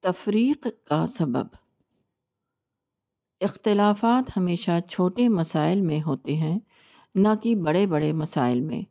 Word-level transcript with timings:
تفریق 0.00 0.66
کا 0.84 1.06
سبب۔ 1.06 1.46
اختلافات 3.40 4.36
ہمیشہ 4.36 4.70
چھوٹے 4.90 5.28
مسائل 5.28 5.80
میں 5.80 6.00
ہوتے 6.06 6.36
ہیں، 6.36 6.58
نہ 7.14 7.28
کہ 7.42 7.56
بڑے 7.56 7.86
بڑے 7.86 8.12
مسائل 8.12 8.60
میں۔ 8.60 8.82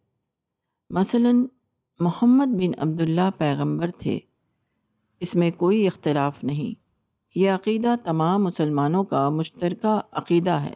مثلا، 0.90 1.32
محمد 2.00 2.46
بن 2.46 2.72
عبداللہ 2.78 3.30
پیغمبر 3.38 3.92
تھے، 3.92 4.20
اس 5.20 5.36
میں 5.36 5.52
کوئی 5.52 5.88
اختلاف 5.88 6.44
نہیں۔ 6.44 6.80
یہ 7.36 7.52
عقیدہ 7.52 7.96
تمام 8.04 8.44
مسلمانوں 8.44 9.04
کا 9.04 9.30
مشترکہ 9.30 10.02
عقیدہ 10.12 10.52
ہے۔ 10.52 10.74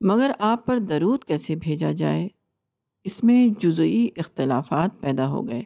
مگر 0.00 0.30
آپ 0.38 0.66
پر 0.66 0.78
درود 0.78 1.24
کیسے 1.24 1.56
بھیجا 1.56 1.92
جائے؟ 1.92 2.28
اس 3.04 3.24
میں 3.24 3.48
جزئی 3.60 4.08
اختلافات 4.16 5.00
پیدا 5.00 5.28
ہو 5.28 5.48
گئے۔ 5.48 5.62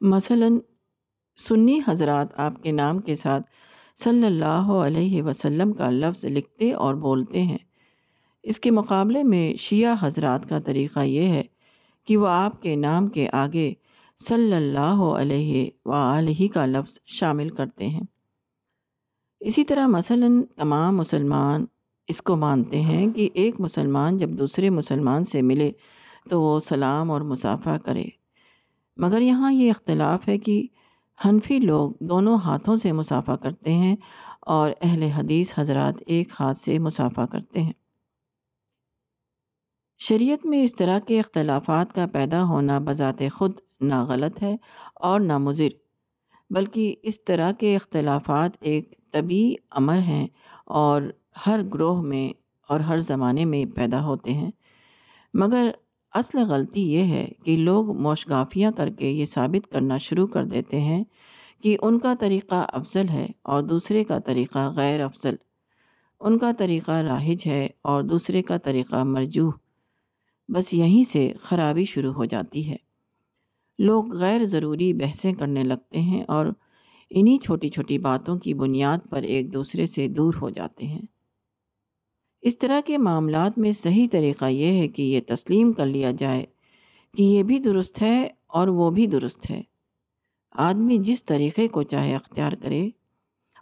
مثلا 0.00 0.48
سنی 1.36 1.80
حضرات 1.88 2.40
آپ 2.40 2.62
کے 2.62 2.72
نام 2.72 2.98
کے 2.98 3.14
ساتھ 3.14 3.42
صلی 3.96 4.26
اللہ 4.26 4.72
علیہ 4.72 5.22
وسلم 5.22 5.72
کا 5.72 5.90
لفظ 5.90 6.24
لکھتے 6.24 6.72
اور 6.72 6.94
بولتے 6.94 7.42
ہیں۔ 7.42 7.58
اس 8.42 8.60
کے 8.60 8.70
مقابلے 8.70 9.22
میں 9.22 9.54
شیعہ 9.54 9.94
حضرات 10.00 10.48
کا 10.48 10.58
طریقہ 10.58 11.00
یہ 11.00 11.22
ہے 11.22 11.42
کہ 12.06 12.16
وہ 12.16 12.28
آپ 12.28 12.62
کے 12.62 12.76
نام 12.76 13.08
کے 13.08 13.28
آگے 13.32 13.72
صلی 14.18 14.52
اللہ 14.52 15.02
علیہ 15.18 15.70
و 15.84 16.18
کا 16.54 16.66
لفظ 16.66 16.98
شامل 17.06 17.48
کرتے 17.48 17.88
ہیں۔ 17.88 18.02
اسی 19.40 19.64
طرح 19.64 19.86
مثلا 19.86 20.26
تمام 20.56 20.96
مسلمان 20.96 21.64
اس 22.06 22.22
کو 22.22 22.36
مانتے 22.36 22.80
ہیں 22.80 23.10
کہ 23.10 23.28
ایک 23.34 23.60
مسلمان 23.60 24.18
جب 24.18 24.30
دوسرے 24.30 24.70
مسلمان 24.70 25.24
سے 25.24 25.42
ملے 25.42 25.72
تو 26.30 26.42
وہ 26.42 26.60
سلام 26.60 27.10
اور 27.10 27.20
مسافہ 27.20 27.76
کرے۔ 27.84 28.04
مگر 28.96 29.20
یہاں 29.20 29.52
یہ 29.52 29.70
اختلاف 29.70 30.28
ہے 30.28 30.38
کہ 30.38 30.66
حنفی 31.18 31.58
لوگ 31.58 31.90
دونوں 32.00 32.36
ہاتھوں 32.38 32.76
سے 32.76 32.92
مسافہ 32.92 33.32
کرتے 33.32 33.72
ہیں 33.72 33.96
اور 34.40 34.70
اہل 34.80 35.02
حدیث 35.02 35.52
حضرات 35.58 35.94
ایک 36.06 36.28
ہاتھ 36.40 36.56
سے 36.56 36.78
مسافہ 36.78 37.20
کرتے 37.30 37.62
ہیں۔ 37.62 37.72
شریعت 40.00 40.46
میں 40.46 40.62
اس 40.62 40.74
طرح 40.74 40.98
کے 40.98 41.18
اختلافات 41.20 41.92
کا 41.94 42.06
پیدا 42.12 42.42
ہونا 42.44 42.78
بذات 42.78 43.22
خود 43.32 43.52
نہ 43.80 44.04
غلط 44.04 44.42
ہے 44.42 44.56
اور 44.94 45.20
نہ 45.20 45.38
مضر 45.38 45.68
بلکہ 46.50 46.94
اس 47.02 47.24
طرح 47.24 47.52
کے 47.52 47.76
اختلافات 47.76 48.50
ایک 48.60 48.94
طبی 49.12 49.54
امر 49.70 49.98
ہیں 49.98 50.26
اور 50.66 51.02
ہر 51.46 51.60
گروہ 51.74 52.02
میں 52.02 52.28
اور 52.68 52.80
ہر 52.80 53.00
زمانے 53.00 53.44
میں 53.44 53.64
پیدا 53.76 54.04
ہوتے 54.04 54.32
ہیں۔ 54.32 54.50
مگر 55.34 55.70
اصل 56.14 56.38
غلطی 56.38 56.92
یہ 56.92 57.02
ہے 57.02 57.28
کہ 57.44 57.56
لوگ 57.56 57.96
موشگافیاں 57.96 58.72
کر 58.72 58.90
کے 58.90 59.10
یہ 59.10 59.24
ثابت 59.24 59.72
کرنا 59.72 59.98
شروع 59.98 60.26
کر 60.26 60.44
دیتے 60.44 60.80
ہیں 60.80 61.04
کہ 61.62 61.76
ان 61.82 61.98
کا 61.98 62.14
طریقہ 62.20 62.64
افضل 62.68 63.08
ہے 63.08 63.28
اور 63.42 63.62
دوسرے 63.62 64.04
کا 64.04 64.18
طریقہ 64.18 64.72
غیر 64.76 65.00
افضل۔ 65.00 65.36
ان 66.20 66.38
کا 66.38 66.52
طریقہ 66.58 66.92
راہج 66.92 67.46
ہے 67.46 67.68
اور 67.82 68.02
دوسرے 68.02 68.42
کا 68.42 68.56
طریقہ 68.56 69.04
مرجوح۔ 69.04 69.52
بس 70.48 70.74
یہیں 70.74 71.02
سے 71.02 71.32
خرابی 71.40 71.84
شروع 71.84 72.12
ہو 72.12 72.24
جاتی 72.24 72.70
ہے۔ 72.70 72.76
لوگ 73.78 74.16
غیر 74.16 74.44
ضروری 74.44 74.92
بحثیں 74.92 75.32
کرنے 75.32 75.64
لگتے 75.64 76.00
ہیں 76.00 76.24
اور 76.28 76.46
انہی 77.10 77.38
چھوٹی 77.38 77.68
چھوٹی 77.68 77.98
باتوں 77.98 78.38
کی 78.38 78.54
بنیاد 78.54 78.98
پر 79.10 79.22
ایک 79.22 79.52
دوسرے 79.52 79.86
سے 79.86 80.08
دور 80.08 80.34
ہو 80.42 80.50
جاتے 80.50 80.86
ہیں۔ 80.86 81.02
اس 82.42 82.58
طرح 82.58 82.80
کے 82.86 82.98
معاملات 82.98 83.58
میں 83.58 83.72
صحیح 83.72 84.06
طریقہ 84.12 84.44
یہ 84.44 84.78
ہے 84.78 84.88
کہ 84.88 85.02
یہ 85.02 85.20
تسلیم 85.26 85.72
کر 85.72 85.86
لیا 85.86 86.10
جائے 86.18 86.46
کہ 87.16 87.22
یہ 87.22 87.42
بھی 87.42 87.58
درست 87.58 88.02
ہے 88.02 88.28
اور 88.46 88.68
وہ 88.68 88.90
بھی 88.90 89.06
درست 89.06 89.50
ہے۔ 89.50 89.62
آدمی 90.52 90.98
جس 90.98 91.24
طریقے 91.24 91.68
کو 91.68 91.82
چاہے 91.82 92.14
اختیار 92.14 92.52
کرے 92.52 92.88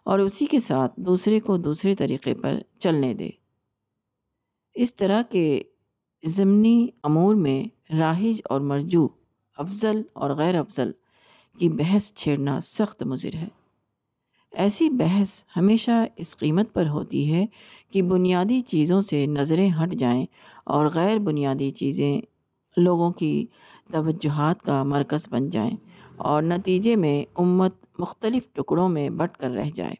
اور 0.04 0.18
اسی 0.18 0.46
کے 0.46 0.58
ساتھ 0.58 0.92
دوسرے 0.96 1.40
کو 1.40 1.56
دوسرے 1.56 1.94
طریقے 1.94 2.34
پر 2.34 2.58
چلنے 2.78 3.14
دے۔ 3.14 3.30
اس 4.74 4.94
طرح 4.94 5.22
کے 5.30 5.62
ضمنی 6.26 6.88
امور 7.02 7.34
میں 7.34 7.64
راہج 7.98 8.40
اور 8.44 8.60
مرجو، 8.60 9.08
افضل 9.56 10.02
اور 10.12 10.30
غیر 10.30 10.58
افضل 10.58 10.92
کی 11.58 11.68
بحث 11.68 12.12
چھیڑنا 12.12 12.60
سخت 12.60 13.02
مضر 13.02 13.34
ہے۔ 13.34 13.59
ایسی 14.52 14.90
بحث 14.90 15.44
ہمیشہ 15.56 16.04
اس 16.16 16.36
قیمت 16.36 16.72
پر 16.72 16.86
ہوتی 16.86 17.32
ہے 17.32 17.46
کہ 17.90 18.02
بنیادی 18.02 18.60
چیزوں 18.60 19.00
سے 19.00 19.26
نظریں 19.26 19.70
ہٹ 19.82 19.94
جائیں 19.94 20.26
اور 20.64 20.86
غیر 20.94 21.18
بنیادی 21.18 21.70
چیزیں 21.70 22.20
لوگوں 22.76 23.10
کی 23.10 23.46
توجہات 23.92 24.62
کا 24.62 24.82
مرکز 24.82 25.28
بن 25.30 25.50
جائیں 25.50 25.76
اور 26.16 26.42
نتیجے 26.42 26.96
میں 26.96 27.24
امت 27.36 27.74
مختلف 27.98 28.52
ٹکڑوں 28.52 28.88
میں 28.88 29.10
بٹ 29.10 29.36
کر 29.36 29.50
رہ 29.50 29.70
جائے۔ 29.74 29.94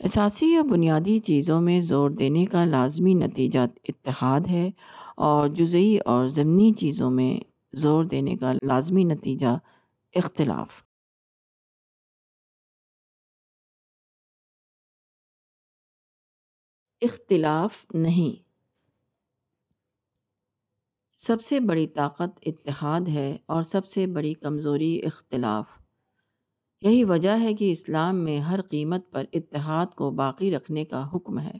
اساسی 0.00 0.52
یا 0.52 0.62
بنیادی 0.62 1.18
چیزوں 1.18 1.60
میں 1.60 1.80
زور 1.80 2.10
دینے 2.10 2.44
کا 2.44 2.64
لازمی 2.64 3.14
نتیجہ 3.14 3.66
اتحاد 3.88 4.40
ہے 4.50 4.70
اور 5.16 5.48
جزئی 5.48 5.98
اور 5.98 6.26
ضمنی 6.26 6.72
چیزوں 6.72 7.10
میں 7.10 7.40
زور 7.76 8.04
دینے 8.04 8.36
کا 8.36 8.52
لازمی 8.62 9.04
نتیجہ 9.04 9.56
اختلاف۔ 10.14 10.82
اختلاف 17.04 17.86
نہیں۔ 17.94 18.44
سب 21.16 21.42
سے 21.42 21.60
بڑی 21.60 21.86
طاقت 21.86 22.38
اتحاد 22.46 23.00
ہے 23.00 23.36
اور 23.46 23.62
سب 23.62 23.86
سے 23.86 24.06
بڑی 24.06 24.34
کمزوری 24.34 25.00
اختلاف۔ 25.06 25.66
یہی 26.82 27.04
وجہ 27.04 27.40
ہے 27.40 27.54
کہ 27.54 27.72
اسلام 27.72 28.16
میں 28.16 28.40
ہر 28.40 28.62
قیمت 28.62 29.10
پر 29.10 29.24
اتحاد 29.32 29.86
کو 29.86 30.10
باقی 30.10 30.56
رکھنے 30.56 30.84
کا 30.84 31.08
حکم 31.14 31.38
ہے۔ 31.38 31.52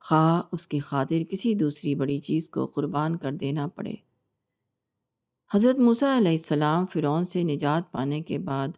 خواہ 0.00 0.42
اس 0.52 0.68
کی 0.68 0.78
خاطر 0.78 1.24
کسی 1.30 1.54
دوسری 1.54 1.94
بڑی 1.94 2.18
چیز 2.18 2.50
کو 2.50 2.66
قربان 2.66 3.16
کر 3.16 3.32
دینا 3.32 3.66
پڑے۔ 3.66 3.94
حضرت 5.54 5.76
موسیٰ 5.78 6.16
علیہ 6.16 6.30
السلام 6.30 6.86
فرعون 6.86 7.24
سے 7.24 7.42
نجات 7.42 7.92
پانے 7.92 8.20
کے 8.20 8.38
بعد 8.38 8.68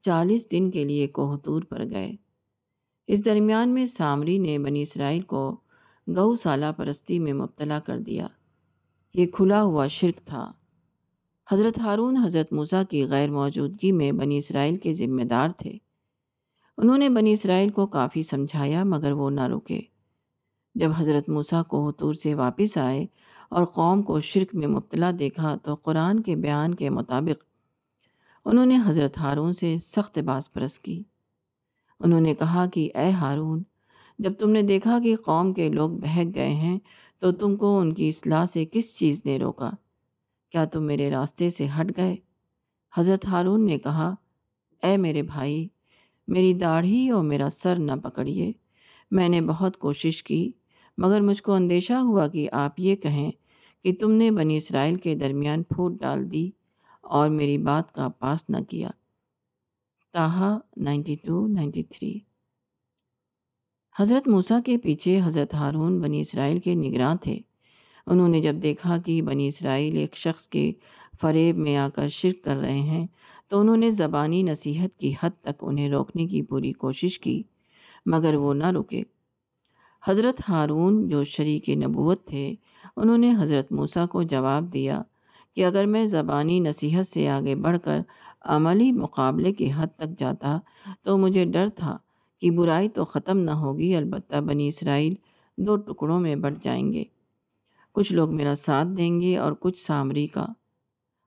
چالیس 0.00 0.50
دن 0.50 0.70
کے 0.70 0.84
لیے 0.84 1.06
کوہتور 1.06 1.62
پر 1.62 1.84
گئے۔ 1.90 2.27
اس 3.08 3.24
درمیان 3.24 3.68
میں 3.68 3.86
سامری 3.86 4.38
نے 4.38 4.58
بنی 4.58 4.82
اسرائیل 4.82 5.20
کو 5.20 5.56
گو 6.06 6.36
سالہ 6.36 6.66
پرستی 6.76 7.18
میں 7.18 7.32
مبتلا 7.32 7.80
کر 7.80 7.98
دیا۔ 7.98 8.26
یہ 9.14 9.26
کھلا 9.26 9.62
ہوا 9.62 9.86
شرک 9.86 10.26
تھا۔ 10.26 10.52
حضرت 11.50 11.78
ہارون 11.78 12.16
حضرت 12.16 12.52
موسیٰ 12.52 12.82
کی 12.90 13.06
غیر 13.06 13.30
موجودگی 13.30 13.92
میں 13.92 14.12
بنی 14.12 14.38
اسرائیل 14.38 14.76
کے 14.76 14.92
ذمہ 14.92 15.22
دار 15.22 15.48
تھے۔ 15.48 15.72
انہوں 16.78 16.98
نے 16.98 17.08
بنی 17.08 17.32
اسرائیل 17.32 17.70
کو 17.70 17.86
کافی 17.86 18.22
سمجھایا 18.22 18.84
مگر 18.84 19.12
وہ 19.12 19.30
نہ 19.30 19.40
رکے۔ 19.40 19.80
جب 20.74 20.90
حضرت 20.96 21.28
موسیٰ 21.28 21.64
کو 21.64 21.88
حتور 21.88 22.14
سے 22.14 22.34
واپس 22.34 22.78
آئے 22.78 23.06
اور 23.50 23.64
قوم 23.64 24.02
کو 24.02 24.20
شرک 24.20 24.54
میں 24.54 24.66
مبتلا 24.66 25.10
دیکھا 25.18 25.56
تو 25.56 25.74
قرآن 25.74 26.20
کے 26.20 26.36
بیان 26.36 26.74
کے 26.74 26.90
مطابق 26.90 27.44
انہوں 28.44 28.66
نے 28.66 28.78
حضرت 28.84 29.18
ہارون 29.18 29.52
سے 29.52 29.76
سخت 29.76 30.18
باز 30.18 30.52
پرس 30.52 30.78
کی۔ 30.78 31.02
انہوں 32.00 32.20
نے 32.20 32.34
کہا 32.34 32.66
کہ 32.66 32.90
اے 32.94 33.10
ہارون، 33.10 33.62
جب 34.18 34.32
تم 34.32 34.50
نے 34.50 34.62
دیکھا 34.62 34.98
کہ 35.04 35.16
قوم 35.16 35.52
کے 35.52 35.68
لوگ 35.68 35.90
بہک 35.90 36.34
گئے 36.34 36.50
ہیں، 36.50 36.78
تو 37.18 37.32
تم 37.32 37.56
کو 37.56 37.78
ان 37.78 37.92
کی 37.92 38.08
اصلاح 38.08 38.46
سے 38.46 38.64
کس 38.64 38.98
چیز 38.98 39.22
نے 39.26 39.38
روکا؟ 39.38 39.70
کیا 40.50 40.64
تم 40.64 40.84
میرے 40.84 41.10
راستے 41.10 41.50
سے 41.50 41.66
ہٹ 41.80 41.96
گئے؟ 41.96 42.16
حضرت 42.96 43.26
ہارون 43.26 43.66
نے 43.66 43.78
کہا، 43.78 44.14
اے 44.82 44.96
میرے 44.96 45.22
بھائی، 45.22 45.68
میری 46.28 46.54
داڑھی 46.54 47.10
اور 47.10 47.24
میرا 47.24 47.48
سر 47.52 47.78
نہ 47.78 47.92
پکڑیے۔ 48.02 48.52
میں 49.10 49.28
نے 49.28 49.40
بہت 49.40 49.76
کوشش 49.76 50.22
کی، 50.22 50.52
مگر 50.98 51.20
مجھ 51.20 51.42
کو 51.42 51.52
اندیشہ 51.52 51.92
ہوا 51.92 52.28
کہ 52.28 52.48
آپ 52.52 52.80
یہ 52.80 52.94
کہیں 52.96 53.30
کہ 53.84 53.94
تم 54.00 54.10
نے 54.10 54.30
بنی 54.30 54.56
اسرائیل 54.56 54.96
کے 54.96 55.14
درمیان 55.14 55.62
پھوٹ 55.62 55.92
ڈال 55.92 56.32
دی 56.32 56.50
اور 57.00 57.28
میری 57.28 57.58
بات 57.58 57.92
کا 57.92 58.08
پاس 58.08 58.50
نہ 58.50 58.56
کیا۔ 58.68 58.88
Taha 60.12 60.58
ninety 60.76 61.14
two 61.14 61.46
ninety 61.46 61.82
three. 61.82 62.18
حضرت 63.98 64.28
موسیٰ 64.28 64.58
کے 64.66 64.78
پیچھے 64.78 65.20
حضرت 65.24 65.54
ہارون 65.54 66.00
بنی 66.00 66.20
اسرائیل 66.20 66.58
کے 66.58 66.74
نگراں 66.74 67.14
تھے۔ 67.14 67.38
انہوں 68.06 68.28
نے 68.28 68.40
جب 68.40 68.56
دیکھا 68.62 68.96
کہ 68.96 69.22
بنی 69.22 69.46
اسرائیل 69.46 69.96
ایک 69.96 70.16
شخص 70.16 70.48
کے 70.48 70.72
فریب 71.20 71.56
میں 71.56 71.76
آ 71.76 71.88
کر 71.94 72.08
شرک 72.08 72.44
کر 72.44 72.56
رہے 72.56 72.80
ہیں، 72.80 73.06
تو 73.48 73.60
انہوں 73.60 73.76
نے 73.76 73.90
زبانی 73.90 74.42
نصیحت 74.42 74.96
کی 74.96 75.12
حد 75.22 75.30
تک 75.40 75.58
انہیں 75.60 75.88
روکنے 75.88 76.26
کی 76.26 76.42
پوری 76.42 76.72
کوشش 76.72 77.18
کی، 77.18 77.42
مگر 78.06 78.34
وہ 78.34 78.54
نہ 78.54 78.66
رکے۔ 78.66 79.02
حضرت 80.06 80.42
ہارون 80.48 81.08
جو 81.08 81.24
شریک 81.24 81.70
نبوت 81.70 82.26
تھے، 82.26 82.54
انہوں 82.96 83.18
نے 83.18 83.34
حضرت 83.40 83.72
موسیٰ 83.72 84.08
کو 84.08 84.22
جواب 84.22 84.72
دیا 84.72 85.02
کہ 85.56 85.64
اگر 85.64 85.86
میں 85.86 86.06
زبانی 86.06 86.60
نصیحت 86.60 87.06
سے 87.06 87.28
آگے 87.28 87.54
بڑھ 87.54 87.78
کر 87.84 88.00
عملی 88.48 88.90
مقابلے 88.92 89.52
کی 89.52 89.70
حد 89.76 89.96
تک 89.96 90.18
جاتا 90.18 90.58
تو 91.02 91.16
مجھے 91.18 91.44
ڈر 91.44 91.68
تھا 91.76 91.96
کہ 92.42 92.50
برائی 92.50 92.88
تو 92.88 93.04
ختم 93.04 93.38
نہ 93.38 93.50
ہوگی، 93.62 93.94
البتہ 93.96 94.40
بنی 94.40 94.68
اسرائیل 94.68 95.14
دو 95.58 95.76
ٹکڑوں 95.76 96.20
میں 96.20 96.34
بٹ 96.36 96.62
جائیں 96.64 96.92
گے۔ 96.92 97.04
کچھ 97.96 98.12
لوگ 98.12 98.34
میرا 98.34 98.54
ساتھ 98.54 98.88
دیں 98.98 99.20
گے 99.20 99.36
اور 99.36 99.52
کچھ 99.60 99.78
سامری 99.78 100.26
کا، 100.26 100.46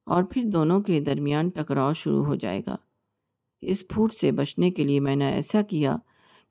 اور 0.07 0.23
پھر 0.23 0.43
دونوں 0.45 0.79
کے 0.81 0.99
درمیان 0.99 1.49
ٹکراؤ 1.49 1.93
شروع 1.93 2.23
ہو 2.25 2.35
جائے 2.35 2.61
گا۔ 2.67 2.75
اس 3.63 3.87
پھوٹ 3.87 4.13
سے 4.13 4.31
بچنے 4.31 4.71
کے 4.71 4.83
لیے 4.83 4.99
میں 4.99 5.15
نے 5.15 5.31
ایسا 5.31 5.61
کیا 5.61 5.95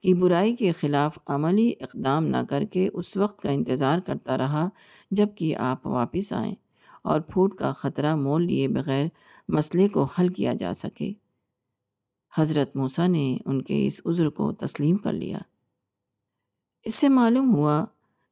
کہ 0.04 0.14
برائی 0.14 0.54
کے 0.56 0.72
خلاف 0.72 1.18
عملی 1.26 1.72
اقدام 1.80 2.26
نہ 2.26 2.36
کر 2.48 2.64
کے 2.64 2.88
اس 2.92 3.16
وقت 3.16 3.40
کا 3.42 3.50
انتظار 3.50 3.98
کرتا 3.98 4.36
رہا 4.38 4.68
جبکہ 5.10 5.56
آپ 5.56 5.86
واپس 5.86 6.32
آئیں 6.32 6.54
اور 7.02 7.20
پھوٹ 7.20 7.54
کا 7.54 7.72
خطرہ 7.72 8.14
مول 8.16 8.44
لیے 8.44 8.68
بغیر 8.68 9.06
مسئلے 9.52 9.88
کو 9.88 10.04
حل 10.04 10.28
کیا 10.28 10.52
جا 10.52 10.74
سکے۔ 10.74 11.12
حضرت 12.38 12.76
موسیٰ 12.76 13.08
نے 13.08 13.38
ان 13.46 13.62
کے 13.62 13.86
اس 13.86 14.00
عذر 14.06 14.28
کو 14.28 14.52
تسلیم 14.52 14.96
کر 14.96 15.12
لیا۔ 15.12 15.38
اس 16.82 16.94
سے 16.94 17.08
معلوم 17.08 17.54
ہوا 17.54 17.84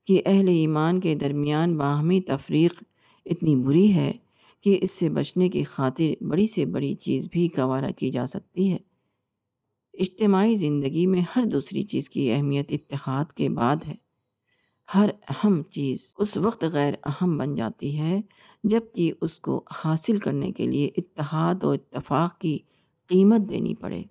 کہ 0.06 0.22
اہل 0.26 0.48
ایمان 0.48 1.00
کے 1.00 1.14
درمیان 1.14 1.76
باہمی 1.76 2.20
تفریق 2.20 2.82
اتنی 3.26 3.56
بری 3.56 3.94
ہے 3.94 4.12
کہ 4.60 4.78
اس 4.82 4.90
سے 4.90 5.08
بچنے 5.08 5.48
کی 5.48 5.62
خاطر 5.62 6.24
بڑی 6.24 6.46
سے 6.46 6.66
بڑی 6.66 6.94
چیز 6.94 7.28
بھی 7.30 7.48
گوارہ 7.58 7.90
کی 7.96 8.10
جا 8.10 8.26
سکتی 8.26 8.72
ہے۔ 8.72 8.78
اجتماعی 9.94 10.54
زندگی 10.54 11.06
میں 11.06 11.22
ہر 11.36 11.42
دوسری 11.42 11.82
چیز 11.82 12.10
کی 12.10 12.32
اہمیت 12.32 12.66
اتحاد 12.70 13.24
کے 13.32 13.48
بعد 13.48 13.76
ہے۔ 13.86 14.07
ہر 14.94 15.10
اہم 15.28 15.62
چیز 15.62 16.14
اس 16.18 16.36
وقت 16.36 16.64
غیر 16.64 16.94
اہم 17.04 17.38
بن 17.38 17.54
جاتی 17.54 17.98
ہے 18.00 18.20
جبکہ 18.64 19.12
اس 19.20 19.38
کو 19.40 19.64
حاصل 19.84 20.18
کرنے 20.18 20.52
کے 20.52 20.66
لیے 20.66 20.90
اتحاد 20.96 21.64
و 21.64 21.70
اتفاق 21.70 22.38
کی 22.38 22.58
قیمت 23.06 23.40
دینی 23.50 23.74
پڑے۔ 23.74 24.02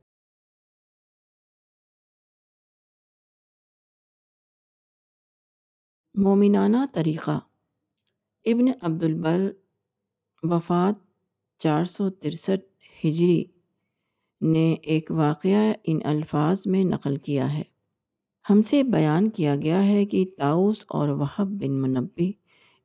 مومنانہ 6.15 6.77
طریقہ 6.93 7.39
ابن 8.45 8.65
عبدالبر، 8.81 9.51
وفات 10.43 10.95
چار 11.59 11.85
سو 11.85 12.09
ترسٹھ 12.09 12.65
ہجری، 13.05 13.43
نے 14.41 14.73
ایک 14.73 15.11
واقعہ 15.11 15.73
ان 15.83 15.99
الفاظ 16.03 16.67
میں 16.67 16.83
نقل 16.83 17.15
کیا 17.17 17.53
ہے۔ 17.53 17.63
ہم 18.49 18.61
سے 18.61 18.83
بیان 18.83 19.29
کیا 19.29 19.55
گیا 19.55 19.85
ہے 19.85 20.05
کہ 20.05 20.25
تاؤس 20.37 20.85
اور 20.87 21.09
وہب 21.09 21.47
بن 21.47 21.81
منبی 21.81 22.31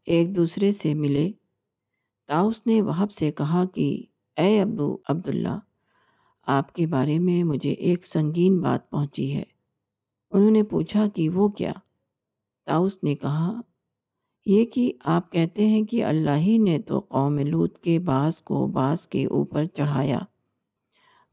ایک 0.07 0.37
دوسرے 0.37 0.73
سے 0.73 0.95
ملے۔ 0.95 1.33
تاؤس 2.27 2.67
نے 2.67 2.83
وہب 2.83 3.13
سے 3.13 3.33
کہا 3.33 3.65
کہ، 3.65 4.03
اے 4.37 4.61
ابو 4.61 4.97
عبداللہ، 5.09 5.59
آپ 6.47 6.73
کے 6.73 6.87
بارے 6.87 7.19
میں 7.19 7.45
مجھے 7.45 7.73
ایک 7.73 8.07
سنگین 8.07 8.61
بات 8.61 8.91
پہنچی 8.91 9.35
ہے۔ 9.35 9.43
انہوں 10.31 10.51
نے 10.51 10.63
پوچھا 10.63 11.09
کہ 11.15 11.29
وہ 11.29 11.49
کیا؟ 11.49 11.73
تاؤس 12.67 12.99
نے 13.03 13.15
کہا، 13.15 13.61
یہ 14.47 14.65
کہ 14.65 14.93
آپ 15.05 15.33
کہتے 15.33 15.67
ہیں 15.67 15.83
کہ 15.83 16.05
اللہ 16.05 16.37
ہی 16.37 16.59
نے 16.59 16.79
تو 16.79 16.99
قوم 16.99 17.39
لوت 17.39 17.79
کے 17.79 17.99
بعض 17.99 18.43
کو 18.43 18.67
بعض 18.67 19.09
کے 19.09 19.27
اوپر 19.27 19.65
چڑھایا۔ 19.65 20.19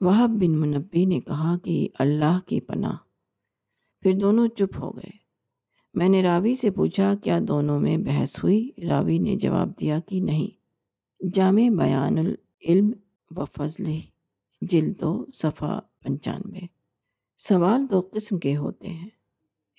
وہب 0.01 0.29
بن 0.29 0.51
منبی 0.51 1.05
نے 1.05 1.19
کہا 1.19 1.57
کہ 1.57 1.87
اللہ 1.99 2.37
کی 2.45 2.59
پناہ۔ 2.59 3.08
پھر 4.01 4.13
دونوں 4.13 4.47
چپ 4.47 4.77
ہو 4.79 4.95
گئے۔ 4.95 5.11
میں 5.93 6.09
نے 6.09 6.23
راوی 6.23 6.55
سے 6.55 6.71
پوچھا 6.71 7.13
کیا 7.23 7.39
دونوں 7.47 7.79
میں 7.79 7.97
بحث 7.97 8.43
ہوئی؟ 8.43 8.69
راوی 8.89 9.17
نے 9.17 9.35
جواب 9.35 9.79
دیا 9.79 9.99
کہ 9.99 10.21
نہیں۔ 10.21 10.59
جامع 11.33 11.69
بیان 11.77 12.17
العلم 12.17 12.91
و 13.35 13.45
فضل، 13.45 13.99
جلد 14.61 15.03
و 15.03 15.25
صفحہ 15.33 15.79
پنچانوے۔ 16.03 16.59
سوال 17.37 17.85
دو 17.91 18.09
قسم 18.11 18.39
کے 18.39 18.57
ہوتے 18.57 18.89
ہیں۔ 18.89 19.09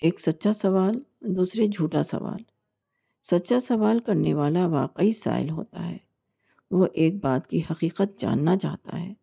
ایک 0.01 0.21
سچا 0.21 0.53
سوال، 0.53 1.01
دوسرے 1.21 1.67
جھوٹا 1.67 2.03
سوال۔ 2.03 2.39
سچا 3.23 3.59
سوال 3.59 3.99
کرنے 3.99 4.33
والا 4.33 4.67
واقعی 4.67 5.11
سائل 5.11 5.49
ہوتا 5.49 5.89
ہے۔ 5.89 5.97
وہ 6.71 6.87
ایک 6.93 7.23
بات 7.23 7.47
کی 7.47 7.61
حقیقت 7.71 8.19
جاننا 8.19 8.57
چاہتا 8.57 9.01
ہے۔ 9.01 9.13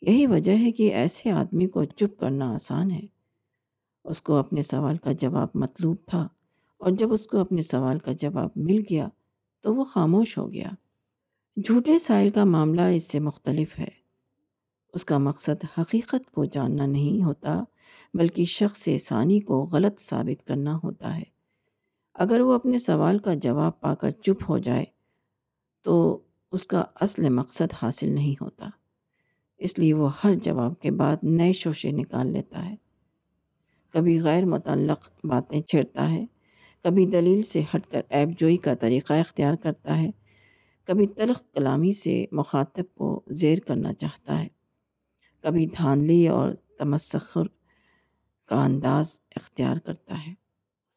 یہی 0.00 0.26
وجہ 0.26 0.58
ہے 0.58 0.72
کہ 0.72 0.94
ایسے 0.94 1.30
آدمی 1.30 1.66
کو 1.66 1.84
چپ 1.84 2.20
کرنا 2.20 2.54
آسان 2.54 2.90
ہے۔ 2.90 3.15
اس 4.06 4.22
کو 4.22 4.34
اپنے 4.34 4.62
سوال 4.62 4.96
کا 4.96 5.12
جواب 5.12 5.48
مطلوب 5.54 5.96
تھا۔ 6.06 6.28
اور 6.78 6.90
جب 6.90 7.12
اس 7.12 7.26
کو 7.26 7.38
اپنے 7.38 7.62
سوال 7.62 7.98
کا 7.98 8.12
جواب 8.12 8.48
مل 8.56 8.82
گیا 8.90 9.08
تو 9.60 9.74
وہ 9.74 9.84
خاموش 9.84 10.38
ہو 10.38 10.52
گیا۔ 10.52 10.70
جھوٹے 11.64 11.98
سائل 11.98 12.30
کا 12.30 12.44
معاملہ 12.44 12.80
اس 12.80 13.04
سے 13.04 13.20
مختلف 13.20 13.78
ہے۔ 13.78 13.88
اس 14.94 15.04
کا 15.04 15.18
مقصد 15.18 15.64
حقیقت 15.78 16.30
کو 16.30 16.44
جاننا 16.44 16.86
نہیں 16.86 17.22
ہوتا، 17.22 17.64
بلکہ 18.14 18.44
شخص 18.44 18.88
ثانی 19.00 19.40
کو 19.40 19.66
غلط 19.72 20.00
ثابت 20.00 20.46
کرنا 20.46 20.78
ہوتا 20.84 21.16
ہے۔ 21.16 21.22
اگر 22.14 22.40
وہ 22.40 22.52
اپنے 22.52 22.78
سوال 22.78 23.18
کا 23.18 23.34
جواب 23.34 23.80
پا 23.80 23.94
کر 23.94 24.10
چپ 24.10 24.44
ہو 24.48 24.58
جائے 24.58 24.84
تو 25.82 26.22
اس 26.52 26.66
کا 26.66 26.84
اصل 26.94 27.28
مقصد 27.28 27.74
حاصل 27.82 28.08
نہیں 28.08 28.42
ہوتا۔ 28.42 28.68
اس 29.58 29.78
لیے 29.78 29.94
وہ 29.94 30.08
ہر 30.24 30.34
جواب 30.34 30.80
کے 30.80 30.90
بعد 30.90 31.16
نئے 31.22 31.52
شوشے 31.52 31.90
نکال 31.90 32.26
لیتا 32.26 32.70
ہے۔ 32.70 32.85
کبھی 33.96 34.20
غیر 34.20 34.44
متعلق 34.44 35.10
باتیں 35.24 35.60
چھیڑتا 35.60 36.10
ہے، 36.10 36.26
کبھی 36.82 37.06
دلیل 37.06 37.42
سے 37.42 37.62
ہٹ 37.74 37.86
کر 37.86 38.00
ایپ 38.08 38.28
جوئی 38.38 38.56
کا 38.56 38.74
طریقہ 38.74 39.12
اختیار 39.12 39.54
کرتا 39.54 39.98
ہے، 39.98 40.10
کبھی 40.84 41.06
تلخ 41.06 41.54
کلامی 41.54 41.92
سے 41.92 42.24
مخاطب 42.32 42.84
کو 42.94 43.22
زیر 43.30 43.58
کرنا 43.58 43.92
چاہتا 43.92 44.40
ہے، 44.40 44.48
کبھی 45.40 45.66
دھاندلی 45.66 46.28
اور 46.28 46.52
تمسخر 46.78 47.42
کا 48.46 48.64
انداز 48.64 49.20
اختیار 49.36 49.76
کرتا 49.76 50.26
ہے۔ 50.26 50.34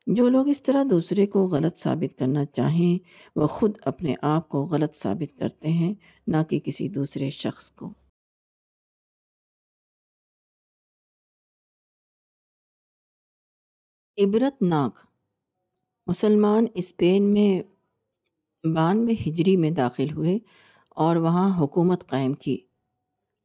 جو 0.07 0.29
لوگ 0.29 0.47
اس 0.47 0.61
طرح 0.63 0.83
دوسرے 0.91 1.25
کو 1.25 1.45
غلط 1.45 1.77
ثابت 1.77 2.19
کرنا 2.19 2.45
چاہیں، 2.45 2.97
وہ 3.35 3.47
خود 3.47 3.71
اپنے 3.81 4.15
آپ 4.21 4.49
کو 4.49 4.65
غلط 4.65 4.95
ثابت 4.95 5.39
کرتے 5.39 5.67
ہیں، 5.67 5.93
نہ 6.27 6.37
کہ 6.49 6.59
کسی 6.59 6.89
دوسرے 6.89 7.29
شخص 7.29 7.71
کو۔ 7.71 7.93
عبرت 14.19 14.61
ناک 14.61 14.99
مسلمان 16.07 16.65
اسپین 16.73 17.23
میں 17.23 17.61
بانوے 18.67 19.13
ہجری 19.27 19.57
میں 19.57 19.71
داخل 19.71 20.11
ہوئے 20.11 20.37
اور 20.89 21.15
وہاں 21.15 21.59
حکومت 21.59 22.07
قائم 22.07 22.33
کی۔ 22.33 22.57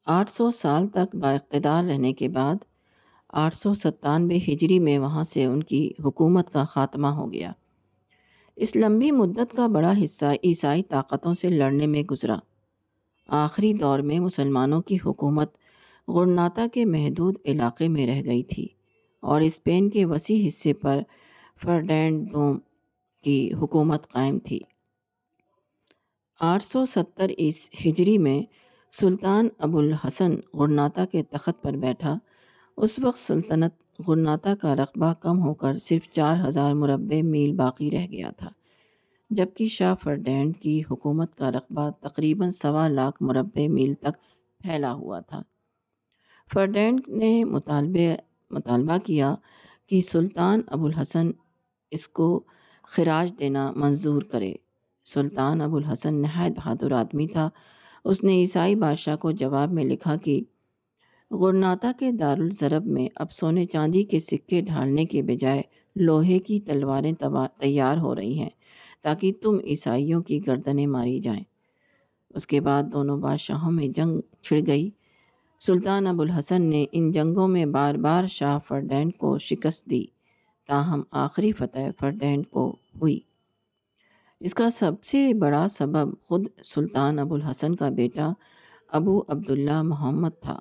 آٹھ 0.06 0.32
سو 0.32 0.50
سال 0.50 0.88
تک 0.88 1.16
با 1.16 1.32
اقتدار 1.32 1.84
رہنے 1.84 2.12
کے 2.12 2.28
بعد 2.28 2.54
آٹھ 3.28 3.56
سو 3.56 3.74
ستانوے 3.74 4.36
ہجری 4.36 4.78
میں 4.78 4.98
وہاں 4.98 5.24
سے 5.24 5.44
ان 5.44 5.62
کی 5.62 5.92
حکومت 6.04 6.52
کا 6.52 6.64
خاتمہ 6.64 7.06
ہو 7.06 7.32
گیا۔ 7.32 7.52
اس 8.56 8.76
لمبی 8.76 9.10
مدت 9.10 9.56
کا 9.56 9.66
بڑا 9.66 9.92
حصہ 10.04 10.26
عیسائی 10.44 10.82
طاقتوں 10.82 11.34
سے 11.34 11.48
لڑنے 11.48 11.86
میں 11.86 12.02
گزرا۔ 12.02 12.36
آخری 13.28 13.72
دور 13.72 13.98
میں 13.98 14.20
مسلمانوں 14.20 14.82
کی 14.82 14.98
حکومت 15.06 15.54
غرناتا 16.08 16.66
کے 16.72 16.84
محدود 16.84 17.34
علاقے 17.44 17.88
میں 17.88 18.06
رہ 18.06 18.22
گئی 18.24 18.42
تھی۔ 18.42 18.68
اور 19.24 19.40
اسپین 19.40 19.90
کے 19.90 20.04
وسیع 20.04 20.46
حصے 20.46 20.72
پر 20.72 21.00
فرڈینڈ 21.62 22.32
دوم 22.32 22.58
کی 23.24 23.52
حکومت 23.52 24.08
قائم 24.08 24.38
تھی۔ 24.38 24.58
آٹھ 26.40 26.64
سو 26.64 26.84
ستر 26.84 27.30
عیس 27.38 27.70
ہجری 27.86 28.18
میں 28.18 28.40
سلطان 28.94 29.48
ابو 29.58 29.78
الحسن 29.78 30.34
غرناتا 30.54 31.04
کے 31.04 31.22
تخت 31.22 31.62
پر 31.62 31.72
بیٹھا۔ 31.72 32.18
اس 32.76 32.98
وقت 32.98 33.18
سلطنت 33.18 33.74
غرناتا 34.08 34.54
کا 34.54 34.74
رقبہ 34.76 35.12
کم 35.20 35.42
ہو 35.42 35.54
کر 35.54 35.78
صرف 35.78 36.08
چار 36.08 36.36
ہزار 36.48 36.72
مربع 36.74 37.20
میل 37.22 37.52
باقی 37.52 37.90
رہ 37.90 38.06
گیا 38.10 38.30
تھا، 38.30 38.50
جبکہ 39.30 39.68
شاہ 39.68 39.94
فرڈینڈ 39.94 40.56
کی 40.56 40.80
حکومت 40.90 41.34
کا 41.34 41.50
رقبہ 41.50 41.90
تقریباً 42.00 42.50
سوا 42.50 42.88
لاکھ 42.88 43.22
مربع 43.22 43.66
میل 43.68 43.94
تک 43.94 44.14
پھیلا 44.60 44.92
ہوا 44.92 45.20
تھا۔ 45.20 45.42
فرڈینڈ 46.52 47.08
نے 47.08 47.44
مطالبے 47.44 48.14
مطالبہ 48.50 48.96
کیا 48.98 49.34
کہ 49.86 50.00
سلطان 50.00 50.60
ابو 50.66 50.86
الحسن 50.86 51.30
اس 51.90 52.08
کو 52.08 52.28
خراج 52.82 53.32
دینا 53.40 53.72
منظور 53.76 54.22
کرے۔ 54.22 54.54
سلطان 55.04 55.60
ابو 55.60 55.76
الحسن 55.76 56.14
نہایت 56.22 56.52
بہادر 56.56 56.92
آدمی 56.92 57.26
تھا۔ 57.26 57.48
اس 58.04 58.22
نے 58.24 58.32
عیسائی 58.32 58.74
بادشاہ 58.74 59.16
کو 59.16 59.30
جواب 59.30 59.72
میں 59.72 59.84
لکھا 59.84 60.16
کہ 60.16 60.40
غرناتا 61.30 61.92
کے 61.98 62.12
دارالضرب 62.12 62.86
میں 62.86 63.08
اب 63.16 63.32
سونے 63.32 63.64
چاندی 63.64 64.02
کے 64.02 64.18
سکے 64.18 64.60
ڈھالنے 64.60 65.04
کے 65.04 65.22
بجائے 65.22 65.62
لوہے 65.96 66.38
کی 66.38 66.60
تلواریں 66.60 67.12
تیار 67.60 67.96
ہو 67.96 68.14
رہی 68.14 68.38
ہیں 68.38 68.50
تاکہ 69.02 69.32
تم 69.42 69.58
عیسائیوں 69.64 70.22
کی 70.22 70.46
گردنیں 70.46 70.86
ماری 70.86 71.18
جائیں۔ 71.18 71.42
اس 72.30 72.46
کے 72.46 72.60
بعد 72.60 72.82
دونوں 72.92 73.18
بادشاہوں 73.18 73.72
میں 73.72 73.88
جنگ 73.88 74.20
چھڑ 74.42 74.60
گئی۔ 74.66 74.90
سلطان 75.66 76.06
ابو 76.06 76.22
الحسن 76.22 76.62
نے 76.62 76.86
ان 76.92 77.12
جنگوں 77.12 77.48
میں 77.48 77.66
بار 77.66 77.94
بار 77.94 78.26
شاہ 78.26 78.58
فرڈینڈ 78.58 79.16
کو 79.18 79.38
شکست 79.38 79.90
دی، 79.90 80.04
تاہم 80.68 81.02
آخری 81.10 81.52
فتح 81.52 81.78
فرڈینڈ 82.00 82.46
کو 82.50 82.76
ہوئی۔ 83.00 83.20
اس 84.40 84.54
کا 84.54 84.70
سب 84.70 85.04
سے 85.04 85.34
بڑا 85.34 85.68
سبب 85.68 86.22
خود 86.22 86.46
سلطان 86.64 87.18
ابو 87.18 87.34
الحسن 87.34 87.74
کا 87.74 87.88
بیٹا 87.88 88.32
ابو 88.88 89.22
عبداللہ 89.28 89.82
محمد 89.82 90.30
تھا۔ 90.40 90.58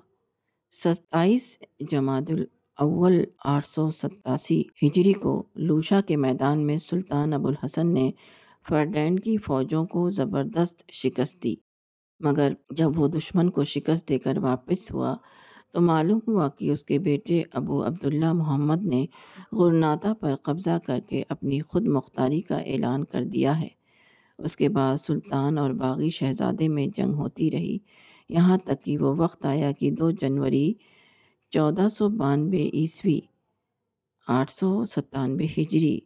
ستائیس 0.70 1.58
جماعت 1.90 2.30
الاول 2.30 3.24
آٹھ 3.44 3.66
سو 3.66 3.90
ستاسی 3.90 4.62
ہجری 4.82 5.12
کو 5.12 5.42
لوشا 5.56 6.00
کے 6.00 6.16
میدان 6.16 6.66
میں 6.66 6.76
سلطان 6.76 7.32
ابو 7.32 7.48
الحسن 7.48 7.94
نے 7.94 8.10
فرڈینڈ 8.68 9.24
کی 9.24 9.36
فوجوں 9.36 9.86
کو 9.86 10.10
زبردست 10.10 10.90
شکست 10.92 11.44
دی۔ 11.44 11.54
مگر 12.20 12.52
جب 12.70 12.98
وہ 12.98 13.08
دشمن 13.08 13.50
کو 13.50 13.64
شکست 13.64 14.08
دے 14.08 14.18
کر 14.18 14.38
واپس 14.38 14.92
ہوا 14.92 15.14
تو 15.72 15.80
معلوم 15.80 16.18
ہوا 16.28 16.48
کہ 16.48 16.70
اس 16.70 16.84
کے 16.84 16.98
بیٹے 16.98 17.42
ابو 17.52 17.86
عبداللہ 17.86 18.32
محمد 18.32 18.82
نے 18.82 19.06
غرناتا 19.52 20.12
پر 20.20 20.34
قبضہ 20.42 20.78
کر 20.86 21.00
کے 21.08 21.22
اپنی 21.28 21.60
خود 21.60 21.86
مختاری 21.86 22.40
کا 22.40 22.56
اعلان 22.56 23.04
کر 23.04 23.24
دیا 23.24 23.60
ہے۔ 23.60 23.68
اس 24.38 24.56
کے 24.56 24.68
بعد 24.68 24.96
سلطان 24.96 25.58
اور 25.58 25.70
باغی 25.70 26.10
شہزادے 26.10 26.68
میں 26.68 26.86
جنگ 26.96 27.14
ہوتی 27.14 27.50
رہی۔ 27.50 27.78
یہاں 28.28 28.58
تک 28.58 28.84
کہ 28.84 28.98
وہ 28.98 29.14
وقت 29.16 29.46
آیا 29.46 29.72
کہ 29.72 29.90
دو 29.90 30.10
جنوری 30.10 30.72
چودہ 31.52 31.88
سو 31.88 32.08
بانوے 32.08 32.70
عیسوی 32.74 33.20
آٹھ 34.28 34.52
سو 34.52 34.84
ستانوے 34.86 35.46
ہجری 35.58 35.98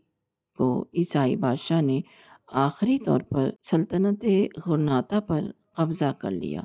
کو 0.58 0.84
عیسائی 0.94 1.36
بادشاہ 1.36 1.80
نے 1.80 2.00
آخری 2.52 2.98
طور 2.98 3.20
پر 3.20 3.50
سلطنت 3.62 4.24
غرناتا 4.66 5.20
پر 5.20 5.40
قبضہ 5.78 6.12
کر 6.18 6.30
لیا۔ 6.30 6.60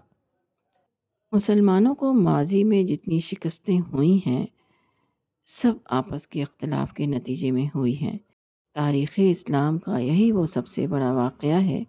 مسلمانوں 1.31 1.95
کو 1.95 2.13
ماضی 2.13 2.63
میں 2.63 2.83
جتنی 2.83 3.19
شکستیں 3.19 3.79
ہوئی 3.79 4.19
ہیں، 4.27 4.45
سب 5.45 5.73
آپس 5.85 6.27
کے 6.27 6.41
اختلاف 6.41 6.93
کے 6.93 7.05
نتیجے 7.05 7.51
میں 7.51 7.67
ہوئی 7.75 8.01
ہیں۔ 8.01 8.17
تاریخ 8.73 9.09
اسلام 9.17 9.77
کا 9.77 9.97
یہی 9.97 10.31
وہ 10.31 10.45
سب 10.45 10.67
سے 10.67 10.87
بڑا 10.87 11.11
واقعہ 11.11 11.61
ہے 11.61 11.83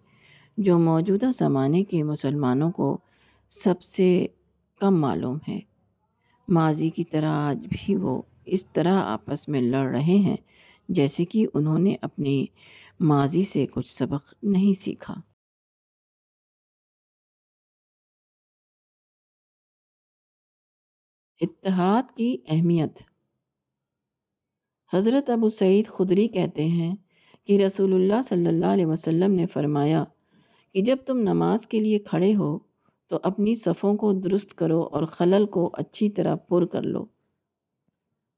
جو 0.57 0.79
موجودہ 0.79 1.25
زمانے 1.33 1.83
کے 1.83 2.03
مسلمانوں 2.03 2.71
کو 2.71 2.97
سب 3.49 3.81
سے 3.81 4.27
کم 4.79 5.01
معلوم 5.01 5.37
ہے۔ 5.47 5.59
ماضی 6.47 6.89
کی 6.89 7.03
طرح 7.03 7.31
آج 7.31 7.67
بھی 7.69 7.95
وہ 7.95 8.21
اس 8.45 8.65
طرح 8.65 9.01
آپس 9.03 9.47
میں 9.47 9.61
لڑ 9.61 9.89
رہے 9.89 10.17
ہیں 10.17 10.37
جیسے 10.89 11.25
کہ 11.25 11.47
انہوں 11.53 11.79
نے 11.79 11.95
اپنی 12.01 12.45
ماضی 12.99 13.43
سے 13.43 13.65
کچھ 13.65 13.93
سبق 13.93 14.33
نہیں 14.43 14.73
سیکھا۔ 14.73 15.13
اتحاد 21.41 22.17
کی 22.17 22.37
اہمیت۔ 22.47 23.01
حضرت 24.93 25.29
ابو 25.29 25.49
سعید 25.49 25.87
خدری 25.87 26.27
کہتے 26.27 26.65
ہیں 26.65 26.95
کہ 27.47 27.65
رسول 27.65 27.93
اللہ 27.93 28.21
صلی 28.21 28.47
اللہ 28.47 28.65
علیہ 28.65 28.85
وسلم 28.85 29.31
نے 29.31 29.47
فرمایا 29.47 30.03
کہ 30.73 30.81
جب 30.81 30.97
تم 31.05 31.17
نماز 31.17 31.67
کے 31.67 31.79
لیے 31.79 31.99
کھڑے 31.99 32.35
ہو 32.35 32.59
تو 33.07 33.19
اپنی 33.23 33.55
صفوں 33.55 33.95
کو 33.95 34.13
درست 34.13 34.55
کرو 34.55 34.81
اور 34.81 35.03
خلل 35.03 35.45
کو 35.45 35.69
اچھی 35.73 36.09
طرح 36.09 36.35
پر 36.35 36.65
کر 36.65 36.81
لو۔ 36.81 37.05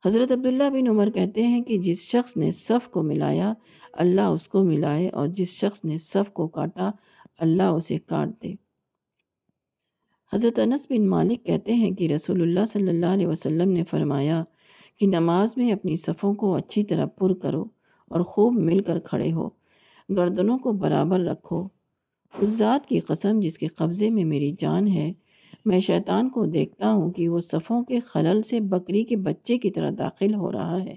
حضرت 0.06 0.32
عبداللہ 0.32 0.70
بن 0.70 0.88
عمر 0.88 1.10
کہتے 1.10 1.48
ہیں 1.48 1.62
کہ 1.62 1.78
جس 1.78 2.02
شخص 2.02 2.38
نے 2.38 2.52
صف 2.52 2.90
کو 2.90 3.04
ملایا، 3.04 3.54
اللہ 3.94 4.22
اس 4.22 4.48
کو 4.48 4.64
ملائے 4.64 5.10
اور 5.10 5.28
جس 5.28 5.50
شخص 5.50 5.86
نے 5.86 5.98
صف 5.98 6.32
کو 6.32 6.48
کاٹا، 6.48 6.92
اللہ 7.38 7.64
اسے 7.64 7.98
کاٹ 7.98 8.30
دے۔ 8.44 8.67
حضرت 10.34 10.60
انس 10.60 10.88
بن 10.90 11.08
مالک 11.08 11.46
کہتے 11.46 11.74
ہیں 11.74 11.92
کہ 11.92 12.14
رسول 12.14 12.42
اللہ 12.42 12.66
صلی 12.66 12.88
اللہ 12.88 13.06
علیہ 13.06 13.28
وسلم 13.28 13.72
نے 13.72 13.84
فرمایا 13.84 14.44
کہ 15.00 15.08
نماز 15.08 15.58
میں 15.58 15.72
اپنی 15.72 15.96
صفوں 15.96 16.34
کو 16.34 16.56
اچھی 16.56 16.84
طرح 16.84 17.06
پر 17.06 17.34
کرو 17.34 17.66
اور 18.08 18.22
خوب 18.22 18.54
مل 18.54 18.80
کر 18.80 19.00
کھڑے 19.00 19.32
ہو، 19.32 19.50
گردنوں 20.10 20.58
کو 20.58 20.72
برابر 20.72 21.20
رکھو۔ 21.20 21.68
اس 22.40 22.50
ذات 22.50 22.86
کی 22.86 23.00
قسم 23.00 23.40
جس 23.40 23.58
کے 23.58 23.68
قبضے 23.68 24.10
میں 24.10 24.26
میری 24.26 24.52
جان 24.60 24.88
ہے، 24.88 25.14
میں 25.66 25.80
شیطان 25.80 26.30
کو 26.30 26.46
دیکھتا 26.46 26.92
ہوں 26.92 27.12
کہ 27.12 27.30
وہ 27.30 27.40
صفوں 27.40 27.84
کے 27.84 28.00
خلل 28.00 28.44
سے 28.44 28.60
بکری 28.60 29.04
کے 29.04 29.16
بچے 29.18 29.58
کی 29.58 29.70
طرح 29.70 29.92
داخل 29.98 30.34
ہو 30.34 30.52
رہا 30.52 30.84
ہے۔ 30.84 30.96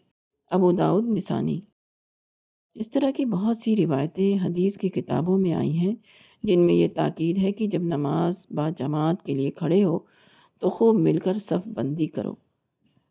ابو 0.51 0.73
داود 0.73 1.09
نسانی۔ 1.09 1.61
اس 2.75 2.91
طرح 2.91 3.11
کی 3.11 3.25
بہت 3.25 3.57
سی 3.57 3.77
روایتیں 3.77 4.39
حدیث 4.45 4.79
کی 4.79 4.89
کتابوں 4.89 5.39
میں 5.39 5.53
آئی 5.53 5.79
ہیں 5.79 5.95
جن 6.43 6.61
میں 6.61 6.75
یہ 6.75 6.87
تاکید 6.95 7.39
ہے 7.39 7.53
کہ 7.53 7.67
جب 7.67 7.83
نماز 7.83 8.47
با 8.51 8.69
جماعت 8.79 9.27
کے 9.27 9.35
لیے 9.35 9.51
کھڑے 9.51 9.85
ہو 9.85 9.99
تو 10.61 10.69
خوب 10.69 11.01
مل 11.01 11.19
کر 11.19 11.35
صف 11.35 11.69
بندی 11.69 12.07
کرو۔ 12.07 12.35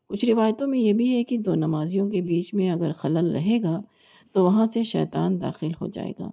کچھ 0.07 0.25
روایتوں 0.25 0.67
میں 0.67 0.79
یہ 0.79 0.93
بھی 0.93 1.15
ہے 1.15 1.23
کہ 1.23 1.37
دو 1.37 1.55
نمازیوں 1.55 2.09
کے 2.09 2.21
بیچ 2.21 2.53
میں 2.53 2.69
اگر 2.69 2.91
خلل 2.91 3.31
رہے 3.31 3.61
گا 3.63 3.81
تو 4.33 4.43
وہاں 4.43 4.65
سے 4.65 4.83
شیطان 4.83 5.41
داخل 5.41 5.67
ہو 5.81 5.87
جائے 5.87 6.11
گا۔ 6.19 6.29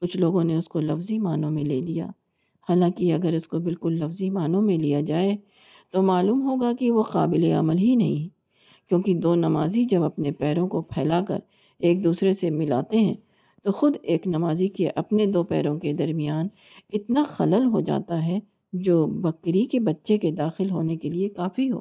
کچھ 0.00 0.16
لوگوں 0.16 0.44
نے 0.44 0.56
اس 0.56 0.68
کو 0.68 0.80
لفظی 0.80 1.18
معنوں 1.18 1.50
میں 1.50 1.64
لے 1.64 1.80
لیا۔ 1.80 2.06
حالانکہ 2.68 3.12
اگر 3.12 3.32
اس 3.32 3.48
کو 3.48 3.58
بالکل 3.58 3.92
لفظی 3.92 4.30
معنوں 4.30 4.62
میں 4.62 4.78
لیا 4.78 5.00
جائے 5.00 5.36
تو 5.90 6.02
معلوم 6.02 6.42
ہوگا 6.42 6.72
کہ 6.72 6.90
وہ 6.90 7.02
قابل 7.02 7.44
عمل 7.44 7.78
ہی 7.78 7.96
نہیں، 7.96 8.28
کیونکہ 8.88 9.14
دو 9.14 9.34
نمازی 9.34 9.84
جب 9.84 10.02
اپنے 10.02 10.30
پیروں 10.30 10.68
کو 10.68 10.80
پھیلا 10.82 11.20
کر 11.28 11.38
ایک 11.78 12.04
دوسرے 12.04 12.32
سے 12.32 12.50
ملاتے 12.50 12.96
ہیں 12.96 13.14
تو 13.64 13.72
خود 13.72 13.96
ایک 14.02 14.26
نمازی 14.26 14.68
کے 14.68 14.90
اپنے 14.94 15.26
دو 15.26 15.42
پیروں 15.42 15.78
کے 15.78 15.92
درمیان 15.92 16.48
اتنا 16.92 17.24
خلل 17.24 17.64
ہو 17.66 17.80
جاتا 17.80 18.26
ہے 18.26 18.38
جو 18.72 19.06
بکری 19.06 19.64
کے 19.64 19.80
بچے 19.80 20.18
کے 20.18 20.30
داخل 20.30 20.70
ہونے 20.70 20.96
کے 20.96 21.10
لیے 21.10 21.28
کافی 21.28 21.70
ہو۔ 21.70 21.80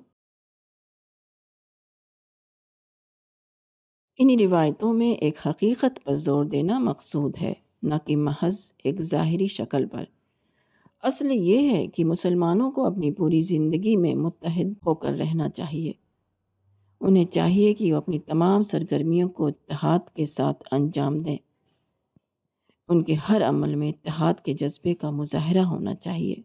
انہی 4.18 4.38
روایتوں 4.38 4.94
میں 4.94 5.12
ایک 5.12 5.48
حقیقت 5.48 6.04
پر 6.04 6.14
زور 6.14 6.46
دینا 6.46 6.80
مقصود 6.80 7.34
ہے، 7.42 7.54
نہ 7.84 7.94
کہ 8.08 8.18
محض 8.18 8.74
ایک 8.84 9.02
ظاہری 9.02 9.48
شکل 9.48 9.86
پر۔ 9.86 10.04
اصل 11.04 11.32
یہ 11.32 11.70
ہے 11.70 11.88
کہ 11.88 12.06
مسلمانوں 12.06 12.72
کو 12.72 12.86
اپنی 12.86 13.12
پوری 13.12 13.42
زندگی 13.42 13.96
میں 13.96 14.16
متحد 14.16 14.74
ہو 14.86 14.96
کر 14.96 15.14
رہنا 15.14 15.50
چاہیے۔ 15.50 15.92
انہیں 17.02 17.26
چاہیے 17.26 17.74
کہ 17.74 17.92
وہ 17.92 17.98
اپنی 17.98 18.20
تمام 18.20 18.64
سرگرمیوں 18.64 19.30
کو 19.30 19.48
اتحاد 19.48 20.16
کے 20.16 20.26
ساتھ 20.26 20.64
انجام 20.72 21.22
دیں۔ 21.22 21.38
ان 22.88 23.04
کے 23.04 23.14
ہر 23.14 23.50
عمل 23.50 23.76
میں 23.76 23.90
اتحاد 23.90 24.34
کے 24.46 24.54
جذبے 24.54 24.94
کا 24.94 25.10
مظاہرہ 25.10 25.60
ہونا 25.60 25.96
چاہیے۔ 25.96 26.36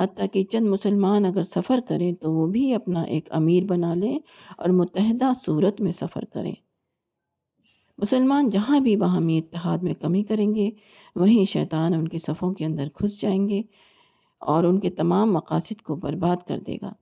حتیٰ 0.00 0.26
کہ 0.32 0.42
چند 0.42 0.66
مسلمان 0.66 1.24
اگر 1.24 1.42
سفر 1.42 1.80
کریں 1.88 2.12
تو 2.12 2.32
وہ 2.32 2.46
بھی 2.46 2.74
اپنا 2.74 3.02
ایک 3.02 3.28
امیر 3.30 3.64
بنا 3.64 3.94
لیں 3.94 4.18
اور 4.58 4.68
متحدہ 4.68 5.32
صورت 5.44 5.80
میں 5.80 5.92
سفر 5.92 6.24
کریں۔ 6.24 6.54
مسلمان 7.98 8.48
جہاں 8.48 8.80
بھی 8.80 8.96
باہمی 8.96 9.38
اتحاد 9.38 9.78
میں 9.78 9.94
کمی 9.94 10.22
کریں 10.22 10.54
گے، 10.54 10.70
وہیں 11.16 11.44
شیطان 11.44 11.94
ان 11.94 12.08
کے 12.08 12.18
صفوں 12.18 12.54
کے 12.54 12.64
اندر 12.64 12.88
گھس 13.02 13.20
جائیں 13.20 13.48
گے 13.48 13.62
اور 14.38 14.64
ان 14.64 14.80
کے 14.80 14.90
تمام 14.90 15.32
مقاصد 15.32 15.82
کو 15.82 15.96
برباد 15.96 16.36
کر 16.48 16.58
دے 16.58 16.76
گا۔ 16.82 16.92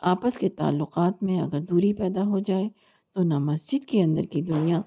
آپس 0.00 0.38
کے 0.38 0.48
تعلقات 0.48 1.22
میں 1.22 1.40
اگر 1.40 1.60
دوری 1.60 1.92
پیدا 1.92 2.24
ہو 2.24 2.38
جائے 2.38 2.68
تو 3.14 3.22
نہ 3.22 3.38
مسجد 3.38 3.84
کے 3.84 4.02
اندر 4.02 4.22
کی 4.22 4.42
دنیا 4.42 4.80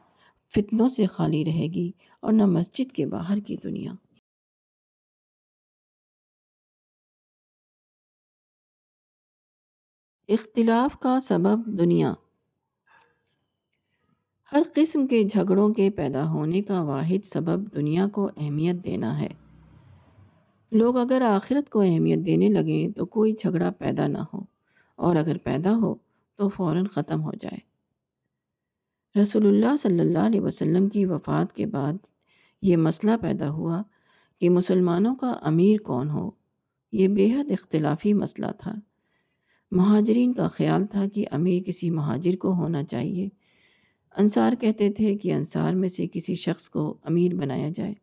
فتنوں 0.56 0.90
سے 0.90 1.06
خالی 1.06 1.46
رہے 1.46 1.68
گی 1.68 1.92
اور 2.20 2.34
نہ 2.34 2.46
مسجد 2.46 2.92
کے 2.92 3.06
باہر 3.06 3.38
کی 3.38 3.56
دنیا۔ 3.64 3.94
اختلاف 10.30 11.00
کا 11.00 11.20
سبب 11.20 11.66
دنیا۔ 11.80 12.14
ہر 14.52 14.62
قسم 14.76 15.08
کے 15.08 15.24
جھگڑوں 15.24 15.74
کے 15.74 15.90
پیدا 15.90 16.30
ہونے 16.30 16.62
کا 16.62 16.82
واحد 16.82 17.26
سبب 17.26 17.76
دنیا 17.76 18.08
کو 18.08 18.30
اہمیت 18.38 18.76
دینا 18.76 19.22
ہے۔ 19.22 19.28
لوگ 20.72 20.98
اگر 20.98 21.22
آخرت 21.22 21.70
کو 21.70 21.82
اہمیت 21.82 22.26
دینے 22.26 22.50
لگیں 22.50 22.98
تو 22.98 23.06
کوئی 23.06 23.34
جھگڑا 23.40 23.72
پیدا 23.72 24.08
نہ 24.08 24.18
ہو 24.34 24.40
اور 24.96 25.16
اگر 25.16 25.38
پیدا 25.38 25.72
ہو 25.72 25.96
تو 26.36 26.50
فوراً 26.50 26.86
ختم 26.86 27.22
ہو 27.24 27.32
جائے۔ 27.42 27.69
رسول 29.16 29.48
اللہ 29.48 29.76
صلی 29.76 30.00
اللہ 30.00 30.20
علیہ 30.20 30.42
وسلم 30.42 30.90
کی 30.90 31.06
وفات 31.06 31.56
کے 31.56 31.66
بعد 31.66 31.94
یہ 32.62 32.78
مسئلہ 32.78 33.12
پیدا 33.22 33.50
ہوا 33.50 33.82
کہ 34.42 34.50
مسلمانوں 34.50 35.16
کا 35.16 35.32
امیر 35.32 35.80
کون 35.82 36.10
ہو۔ 36.10 36.32
یہ 36.92 37.08
بے 37.08 37.34
حد 37.36 37.52
اختلافی 37.52 38.14
مسئلہ 38.14 38.48
تھا۔ 38.60 38.76
مہاجرین 39.72 40.34
کا 40.34 40.48
خیال 40.48 40.86
تھا 40.86 41.06
کہ 41.14 41.26
امیر 41.32 41.64
کسی 41.64 41.90
مہاجر 41.90 42.36
کو 42.36 42.54
ہونا 42.54 42.84
چاہیے۔ 42.84 43.30
انصار 44.18 44.54
کہتے 44.60 44.92
تھے 44.92 45.18
کہ 45.18 45.34
انصار 45.34 45.74
میں 45.74 45.90
سے 45.90 46.08
کسی 46.08 46.36
شخص 46.36 46.70
کو 46.70 46.98
امیر 47.04 47.34
بنایا 47.34 47.70
جائے۔ 47.76 47.94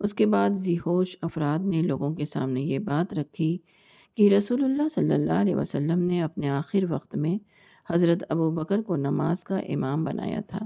اس 0.00 0.14
کے 0.14 0.26
بعد 0.26 0.50
ذیحوش 0.50 1.16
افراد 1.22 1.58
نے 1.58 1.82
لوگوں 1.82 2.14
کے 2.14 2.24
سامنے 2.24 2.60
یہ 2.60 2.78
بات 2.78 3.14
رکھی 3.14 3.58
کہ 4.14 4.34
رسول 4.34 4.64
اللہ 4.64 4.88
صلی 4.88 5.14
اللہ 5.14 5.32
علیہ 5.32 5.56
وسلم 5.56 5.98
نے 5.98 6.22
اپنے 6.22 6.48
آخر 6.48 6.92
وقت 6.92 7.16
میں 7.16 7.38
حضرت 7.90 8.24
ابو 8.28 8.50
بکر 8.50 8.82
کو 8.82 8.96
نماز 8.96 9.44
کا 9.44 9.56
امام 9.56 10.04
بنایا 10.04 10.40
تھا۔ 10.40 10.58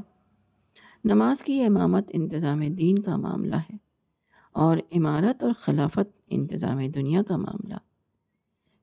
نماز 1.04 1.42
کی 1.42 1.62
امامت 1.62 2.10
انتظام 2.12 2.60
دین 2.60 2.98
کا 2.98 3.16
معاملہ 3.16 3.56
ہے 3.56 3.76
اور 4.52 4.76
عمارت 4.96 5.42
اور 5.42 5.52
خلافت 5.58 6.20
انتظام 6.26 6.86
دنیا 6.86 7.22
کا 7.22 7.36
معاملہ۔ 7.36 7.74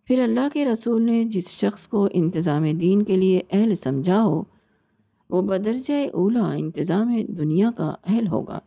پھر 0.05 0.23
اللہ 0.23 0.49
کے 0.53 0.65
رسول 0.65 1.01
نے 1.01 1.23
جس 1.23 1.49
شخص 1.49 1.87
کو 1.87 2.07
انتظام 2.11 2.63
دین 2.63 3.03
کے 3.03 3.15
لیے 3.15 3.41
اہل 3.51 3.75
سمجھا 3.75 4.23
ہو، 4.23 4.43
وہ 5.29 5.41
بدرجہ 5.41 6.07
اولا 6.13 6.51
انتظام 6.51 7.15
دنیا 7.27 7.71
کا 7.77 7.95
اہل 8.03 8.27
ہوگا۔ 8.27 8.59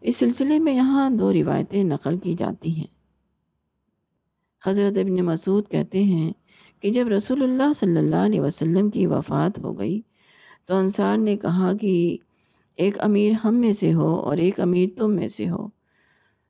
اس 0.00 0.16
سلسلے 0.16 0.58
میں 0.58 0.74
یہاں 0.74 1.10
دو 1.10 1.32
روایتیں 1.32 1.84
نقل 1.84 2.18
کی 2.18 2.34
جاتی 2.34 2.76
ہیں۔ 2.76 2.96
حضرت 4.66 4.98
ابن 4.98 5.16
مسعود 5.16 5.68
کہتے 5.68 6.02
ہیں 6.02 6.32
کہ 6.80 6.90
جب 6.90 7.08
رسول 7.08 7.42
اللہ 7.42 7.72
صلی 7.72 7.96
اللہ 7.96 8.16
علیہ 8.16 8.40
وسلم 8.40 8.90
کی 8.90 9.06
وفات 9.06 9.58
ہو 9.58 9.78
گئی 9.78 10.00
تو 10.66 10.76
انصار 10.76 11.18
نے 11.18 11.36
کہا 11.36 11.72
کہ 11.80 12.16
ایک 12.76 13.00
امیر 13.00 13.32
ہم 13.44 13.54
میں 13.54 13.72
سے 13.72 13.94
ہو 13.94 14.14
اور 14.14 14.36
ایک 14.36 14.60
امیر 14.60 14.88
تم 14.96 15.12
میں 15.14 15.28
سے 15.28 15.48
ہو۔ 15.50 15.68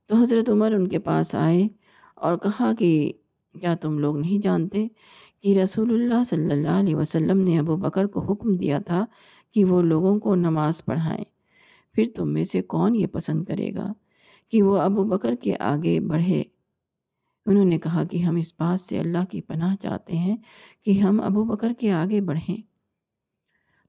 تو 0.07 0.17
حضرت 0.17 0.51
عمر 0.51 0.73
ان 0.73 0.89
کے 0.89 0.99
پاس 0.99 1.35
آئے 1.35 1.69
اور 2.15 2.37
کہا 2.37 2.73
کہ 2.79 3.13
کیا 3.61 3.75
تم 3.75 3.99
لوگ 3.99 4.17
نہیں 4.19 4.43
جانتے 4.43 4.87
کہ 5.43 5.59
رسول 5.59 5.95
اللہ 5.95 6.25
صلی 6.25 6.51
اللہ 6.53 6.69
علیہ 6.69 6.95
وسلم 6.95 7.41
نے 7.41 7.59
ابو 7.59 7.77
بکر 7.77 8.07
کو 8.07 8.21
حکم 8.21 8.57
دیا 8.57 8.79
تھا 8.79 9.05
کہ 9.55 9.65
وہ 9.65 9.83
لوگوں 9.83 10.19
کو 10.19 10.35
نماز 10.35 10.85
پڑھائیں؟ 10.85 11.25
پھر 11.95 12.05
تم 12.17 12.29
میں 12.29 12.45
سے 12.45 12.63
کون 12.63 12.95
یہ 12.95 13.07
پسند 13.07 13.45
کرے 13.45 13.75
گا 13.75 13.93
کہ 14.49 14.63
وہ 14.63 14.79
ابو 14.79 15.05
بکر 15.05 15.35
کے 15.35 15.53
آگے 15.59 16.01
بڑھے 16.01 16.43
انہوں 17.47 17.65
نے 17.65 17.79
کہا 17.79 18.05
کہ 18.05 18.17
ہم 18.17 18.37
اس 18.37 18.53
بات 18.59 18.81
سے 18.81 18.99
اللہ 18.99 19.25
کی 19.31 19.41
پناہ 19.41 19.75
چاہتے 19.75 20.17
ہیں 20.17 20.37
کہ 20.85 20.91
ہم 20.91 21.21
ابو 21.21 21.45
بکر 21.45 21.73
کے 21.79 21.93
آگے 21.93 22.21
بڑھیں۔ 22.21 22.57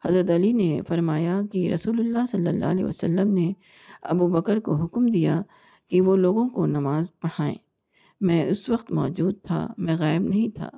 حضرت 0.05 0.31
علی 0.31 0.51
نے 0.51 0.79
فرمایا 0.87 1.41
کہ 1.51 1.73
رسول 1.73 1.99
اللہ 1.99 2.25
صلی 2.25 2.47
اللہ 2.47 2.65
علیہ 2.65 2.85
وسلم 2.85 3.33
نے 3.33 3.53
ابو 4.01 4.27
بکر 4.27 4.59
کو 4.59 4.75
حکم 4.75 5.05
دیا 5.05 5.41
کہ 5.87 6.01
وہ 6.01 6.15
لوگوں 6.15 6.49
کو 6.49 6.65
نماز 6.65 7.11
پڑھائیں۔ 7.19 7.55
میں 8.21 8.45
اس 8.45 8.69
وقت 8.69 8.91
موجود 8.91 9.35
تھا، 9.43 9.73
میں 9.77 9.95
غائب 9.99 10.21
نہیں 10.21 10.55
تھا، 10.55 10.69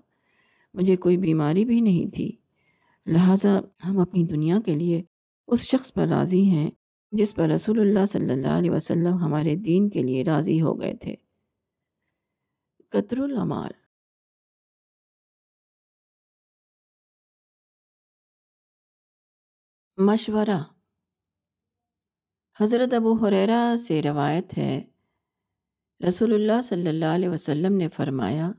مجھے 0.73 0.95
کوئی 0.95 1.17
بیماری 1.17 1.65
بھی 1.65 1.81
نہیں 1.81 2.15
تھی۔ 2.15 2.31
لہٰذا 3.05 3.59
ہم 3.85 3.99
اپنی 3.99 4.23
دنیا 4.23 4.59
کے 4.65 4.75
لیے 4.75 5.01
اس 5.47 5.61
شخص 5.61 5.93
پر 5.93 6.07
راضی 6.07 6.43
ہیں 6.43 6.71
جس 7.11 7.35
پر 7.35 7.49
رسول 7.49 7.79
اللہ 7.79 8.05
صلی 8.05 8.29
اللہ 8.29 8.47
علیہ 8.47 8.71
وسلم 8.71 9.13
ہمارے 9.13 9.55
دین 9.55 9.89
کے 9.89 10.03
لیے 10.03 10.23
راضی 10.23 10.61
ہو 10.61 10.81
گئے 10.81 10.93
تھے۔ 10.93 11.15
قطر 12.91 13.19
العمال 13.21 13.71
مشورہ 19.97 20.59
حضرت 22.59 22.93
ابو 22.93 23.13
حریرہ 23.13 23.77
سے 23.77 24.01
روایت 24.03 24.57
ہے، 24.57 24.83
رسول 26.07 26.33
اللہ 26.33 26.61
صلی 26.61 26.87
اللہ 26.87 27.05
علیہ 27.05 27.29
وسلم 27.29 27.73
نے 27.73 27.89
فرمایا 27.89 28.51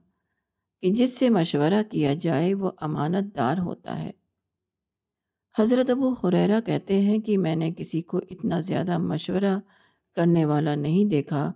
کہ 0.83 0.91
جس 0.91 1.19
سے 1.19 1.29
مشورہ 1.29 1.83
کیا 1.91 2.15
جائے 2.15 2.55
وہ 2.55 2.71
امانت 2.81 3.37
دار 3.37 3.59
ہوتا 3.59 3.99
ہے۔ 3.99 4.11
حضرت 5.59 5.91
ابو 5.91 6.13
حریرہ 6.13 6.61
کہتے 6.61 7.01
ہیں 7.01 7.19
کہ 7.19 7.39
میں 7.39 7.57
نے 7.57 7.73
کسی 7.73 8.03
کو 8.03 8.19
اتنا 8.31 8.61
زیادہ 8.61 8.99
مشورہ 8.99 9.59
کرنے 10.17 10.45
والا 10.45 10.75
نہیں 10.75 11.11
دیکھا 11.11 11.53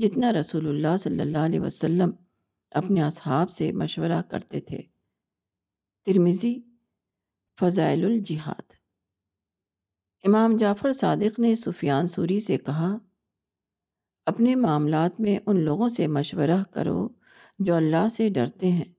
جتنا 0.00 0.32
رسول 0.32 0.68
اللہ 0.68 0.96
صلی 0.96 1.20
اللہ 1.20 1.38
علیہ 1.38 1.60
وسلم 1.60 2.10
اپنے 2.70 3.02
اصحاب 3.02 3.50
سے 3.50 3.72
مشورہ 3.72 4.22
کرتے 4.22 4.60
تھے۔ 4.60 4.82
ترمیزی 6.04 6.60
فضائل 7.60 8.04
الجہاد۔ 8.04 8.72
امام 10.24 10.56
جعفر 10.56 10.92
صادق 10.92 11.40
نے 11.40 11.54
سفیان 11.54 12.06
سوری 12.06 12.40
سے 12.40 12.58
کہا، 12.58 12.96
اپنے 14.26 14.54
معاملات 14.54 15.20
میں 15.20 15.38
ان 15.46 15.60
لوگوں 15.60 15.88
سے 15.88 16.06
مشورہ 16.06 16.62
کرو 16.74 17.08
جو 17.58 17.74
اللہ 17.74 18.08
سے 18.08 18.28
ڈرتے 18.28 18.70
ہیں۔ 18.70 18.92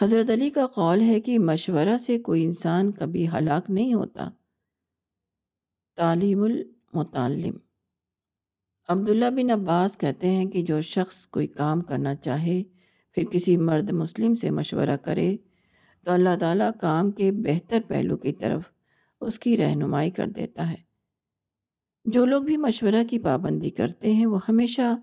حضرت 0.00 0.30
علی 0.30 0.50
کا 0.50 0.66
قول 0.66 1.00
ہے 1.00 1.20
کہ 1.20 1.38
مشورہ 1.38 1.96
سے 1.96 2.18
کوئی 2.18 2.44
انسان 2.44 2.92
کبھی 2.92 3.28
ہلاک 3.28 3.70
نہیں 3.70 3.94
ہوتا۔ 3.94 4.30
تعلیم 5.96 6.42
المتعلم۔ 6.42 7.67
عبداللہ 8.88 9.30
بن 9.30 9.50
عباس 9.50 9.98
کہتے 9.98 10.30
ہیں 10.30 10.44
کہ 10.44 10.62
جو 10.62 10.80
شخص 10.80 11.26
کوئی 11.26 11.46
کام 11.46 11.80
کرنا 11.80 12.14
چاہے، 12.14 12.62
پھر 13.12 13.24
کسی 13.24 13.56
مرد 13.56 13.90
مسلم 13.90 14.34
سے 14.34 14.50
مشورہ 14.50 14.96
کرے، 14.96 15.36
تو 16.04 16.12
اللہ 16.12 16.28
تعالیٰ 16.40 16.70
کام 16.80 17.10
کے 17.10 17.32
بہتر 17.32 17.78
پہلو 17.88 18.16
کی 18.16 18.32
طرف 18.32 18.62
اس 19.20 19.38
کی 19.38 19.56
رہنمائی 19.56 20.10
کر 20.10 20.26
دیتا 20.26 20.70
ہے۔ 20.70 20.76
جو 22.04 22.24
لوگ 22.24 22.42
بھی 22.42 22.56
مشورہ 22.56 23.04
کی 23.10 23.18
پابندی 23.18 23.70
کرتے 23.70 24.10
ہیں، 24.10 24.26
وہ 24.26 24.38
ہمیشہ 24.48 24.96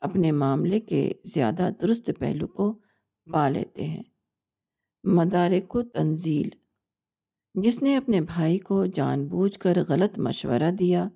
اپنے 0.00 0.32
معاملے 0.32 0.80
کے 0.80 1.12
زیادہ 1.24 1.68
درست 1.82 2.10
پہلو 2.18 2.46
کو 2.46 2.78
پا 3.32 3.48
لیتے 3.48 3.84
ہیں۔ 3.84 4.02
مدارک 5.04 5.76
و 5.76 5.82
تنزیل 5.82 6.48
جس 7.54 7.82
نے 7.82 7.96
اپنے 7.96 8.20
بھائی 8.20 8.58
کو 8.58 8.86
جان 8.86 9.26
بوجھ 9.26 9.58
کر 9.58 9.72
غلط 9.88 10.18
مشورہ 10.18 10.70
دیا 10.70 11.08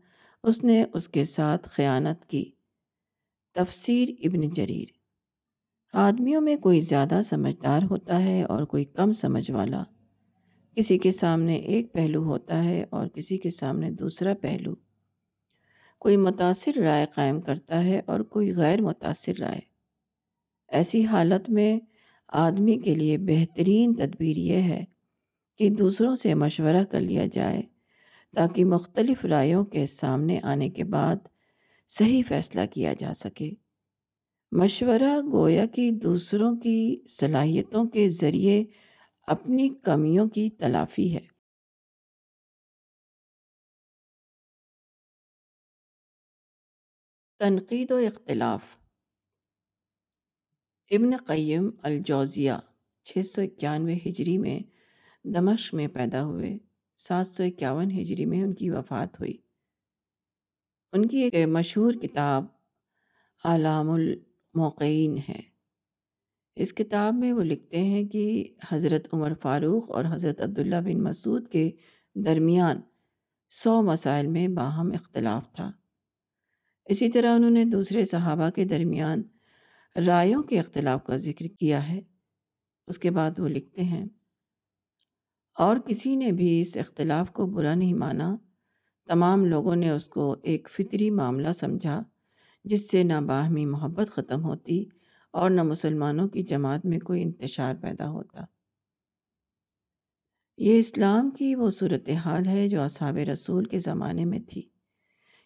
اس 0.42 0.64
نے 0.64 0.85
اس 0.94 1.09
کے 1.09 1.24
ساتھ 1.24 1.68
خیانت 1.68 2.27
کی۔ 2.27 2.51
تفسیر 3.55 4.09
ابن 4.24 4.40
جریر۔ 4.40 4.85
آدمیوں 5.92 6.40
میں 6.40 6.57
کوئی 6.57 6.81
زیادہ 6.81 7.20
سمجھدار 7.24 7.83
ہوتا 7.90 8.22
ہے 8.22 8.42
اور 8.42 8.62
کوئی 8.62 8.85
کم 8.85 9.12
سمجھ 9.12 9.51
والا۔ 9.51 9.83
کسی 10.77 10.98
کے 10.98 11.11
سامنے 11.11 11.55
ایک 11.55 11.92
پہلو 11.92 12.22
ہوتا 12.22 12.64
ہے 12.64 12.85
اور 12.90 13.07
کسی 13.07 13.38
کے 13.38 13.51
سامنے 13.51 13.90
دوسرا 13.90 14.35
پہلو۔ 14.40 14.74
کوئی 15.98 16.16
متاثر 16.16 16.79
رائے 16.79 17.07
قائم 17.14 17.40
کرتا 17.40 17.85
ہے 17.85 18.01
اور 18.07 18.20
کوئی 18.20 18.55
غیر 18.55 18.83
متاثر 18.83 19.33
رائے۔ 19.40 19.61
ایسی 20.68 21.05
حالت 21.05 21.51
میں 21.51 21.79
آدمی 22.29 22.79
کے 22.79 22.94
لیے 22.94 23.18
بہترین 23.18 23.94
تدبیر 23.94 24.37
یہ 24.37 24.59
ہے 24.59 24.85
کہ 25.59 25.68
دوسروں 25.68 26.14
سے 26.14 26.35
مشورہ 26.35 26.85
کر 26.85 27.01
لیا 27.01 27.27
جائے 27.33 27.62
تاکہ 28.38 28.64
مختلف 28.64 29.24
رائےوں 29.24 29.64
کے 29.64 29.87
سامنے 29.87 30.40
آنے 30.42 30.70
کے 30.70 30.85
بعد 30.85 31.16
صحیح 31.88 32.22
فیصلہ 32.29 32.61
کیا 32.66 32.92
جا 32.98 33.14
سکے۔ 33.14 33.51
مشورہ 34.53 35.20
گویا 35.33 35.66
کہ 35.66 35.90
دوسروں 35.90 36.57
کی 36.57 37.03
صلاحیتوں 37.09 37.85
کے 37.85 38.09
ذریعے 38.09 38.64
اپنی 39.27 39.68
کمیوں 39.83 40.29
کی 40.29 40.51
تلافی 40.51 41.14
ہے۔ 41.14 41.38
تنقید 47.40 47.90
و 47.90 47.96
اختلاف۔ 47.96 48.77
ابن 50.90 51.16
قیم 51.16 51.70
الجوزیہ، 51.83 52.53
چھ 53.05 53.27
سو 53.27 53.42
اکیانوے 53.42 53.94
ہجری 54.07 54.38
میں 54.38 54.61
دمشق 55.24 55.74
میں 55.74 55.88
پیدا 55.88 56.24
ہوئے۔ 56.24 56.67
سات 56.98 57.26
سو 57.26 57.42
اکیاون 57.42 57.90
ہجری 57.90 58.24
میں 58.24 58.42
ان 58.42 58.54
کی 58.54 58.70
وفات 58.70 59.20
ہوئی۔ 59.20 59.37
ان 60.92 61.06
کی 61.06 61.18
ایک 61.18 61.48
مشہور 61.48 61.92
کتاب 61.92 62.44
علام 63.44 63.90
الموقعین 63.90 65.18
ہے۔ 65.28 65.40
اس 66.56 66.74
کتاب 66.74 67.14
میں 67.14 67.32
وہ 67.32 67.42
لکھتے 67.42 67.82
ہیں 67.82 68.04
کہ 68.04 68.54
حضرت 68.70 69.08
عمر 69.12 69.32
فاروق 69.42 69.90
اور 69.90 70.04
حضرت 70.11 70.40
عبداللہ 70.40 70.76
بن 70.76 71.02
مسعود 71.02 71.48
کے 71.48 71.70
درمیان 72.14 72.80
سو 73.50 73.82
مسائل 73.82 74.26
میں 74.26 74.48
باہم 74.48 74.92
اختلاف 74.92 75.52
تھا۔ 75.52 75.72
اسی 76.84 77.08
طرح 77.08 77.34
انہوں 77.34 77.50
نے 77.50 77.64
دوسرے 77.64 78.04
صحابہ 78.04 78.50
کے 78.50 78.64
درمیان 78.64 79.22
رائےوں 80.06 80.42
کے 80.42 80.61
اختلاف 80.61 81.04
کا 81.04 81.16
ذکر 81.16 81.46
کیا 81.46 81.88
ہے۔ 81.88 82.00
اس 82.87 82.98
کے 82.98 83.11
بعد 83.11 83.38
وہ 83.38 83.48
لکھتے 83.48 83.82
ہیں۔ 83.82 84.06
اور 85.59 85.77
کسی 85.87 86.16
نے 86.16 86.33
بھی 86.33 86.61
اس 86.61 86.77
اختلاف 86.77 87.33
کو 87.33 87.47
برا 87.47 87.75
نہیں 87.75 87.94
مانا۔ 87.94 88.37
تمام 89.07 89.44
لوگوں 89.44 89.77
نے 89.77 89.90
اس 89.90 90.09
کو 90.09 90.37
ایک 90.42 90.68
فطری 90.71 91.11
معاملہ 91.11 91.53
سمجھا، 91.53 92.03
جس 92.64 92.90
سے 92.90 93.03
نہ 93.03 93.21
باہمی 93.27 93.66
محبت 93.66 94.09
ختم 94.09 94.44
ہوتی 94.44 94.85
اور 95.33 95.51
نہ 95.51 95.62
مسلمانوں 95.62 96.29
کی 96.29 96.42
جماعت 96.42 96.87
میں 96.87 96.99
کوئی 96.99 97.23
انتشار 97.23 97.75
پیدا 97.75 98.11
ہوتا۔ 98.11 98.44
یہ 100.59 100.79
اسلام 100.79 101.31
کی 101.31 101.55
وہ 101.55 101.71
صورتحال 101.71 102.47
ہے 102.47 102.68
جو 102.68 102.83
اصحاب 102.83 103.16
رسول 103.16 103.64
کے 103.64 103.79
زمانے 103.79 104.25
میں 104.25 104.40
تھی 104.49 104.68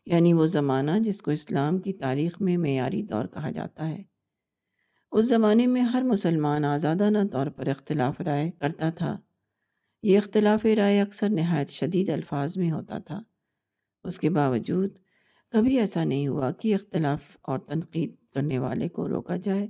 یعنی 0.06 0.32
وہ 0.32 0.46
زمانہ 0.46 0.90
جس 1.00 1.22
کو 1.22 1.30
اسلام 1.30 1.78
کی 1.78 1.92
تاریخ 1.92 2.40
میں 2.40 2.56
معیاری 2.56 3.02
دور 3.02 3.24
کہا 3.24 3.50
جاتا 3.50 3.88
ہے۔ 3.88 4.02
اس 5.12 5.28
زمانے 5.28 5.66
میں 5.66 5.82
ہر 5.82 6.02
مسلمان 6.02 6.64
آزادانہ 6.64 7.18
طور 7.32 7.46
پر 7.46 7.68
اختلاف 7.68 8.20
رائے 8.20 8.50
کرتا 8.50 8.90
تھا۔ 8.90 9.18
یہ 10.02 10.18
اختلاف 10.18 10.66
رائے 10.76 11.00
اکثر 11.00 11.28
نہایت 11.28 11.68
شدید 11.68 12.10
الفاظ 12.10 12.56
میں 12.56 12.70
ہوتا 12.70 12.98
تھا۔ 12.98 13.22
اس 14.04 14.18
کے 14.18 14.30
باوجود 14.30 14.98
کبھی 15.50 15.78
ایسا 15.78 16.04
نہیں 16.04 16.28
ہوا 16.28 16.50
کہ 16.50 16.74
اختلاف 16.74 17.36
اور 17.42 17.58
تنقید 17.58 18.14
کرنے 18.34 18.58
والے 18.58 18.88
کو 18.88 19.08
روکا 19.08 19.36
جائے 19.36 19.68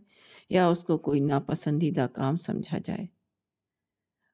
یا 0.50 0.68
اس 0.68 0.84
کو 0.84 0.98
کوئی 0.98 1.20
ناپسندیدہ 1.20 2.06
کام 2.12 2.36
سمجھا 2.36 2.78
جائے۔ 2.84 3.06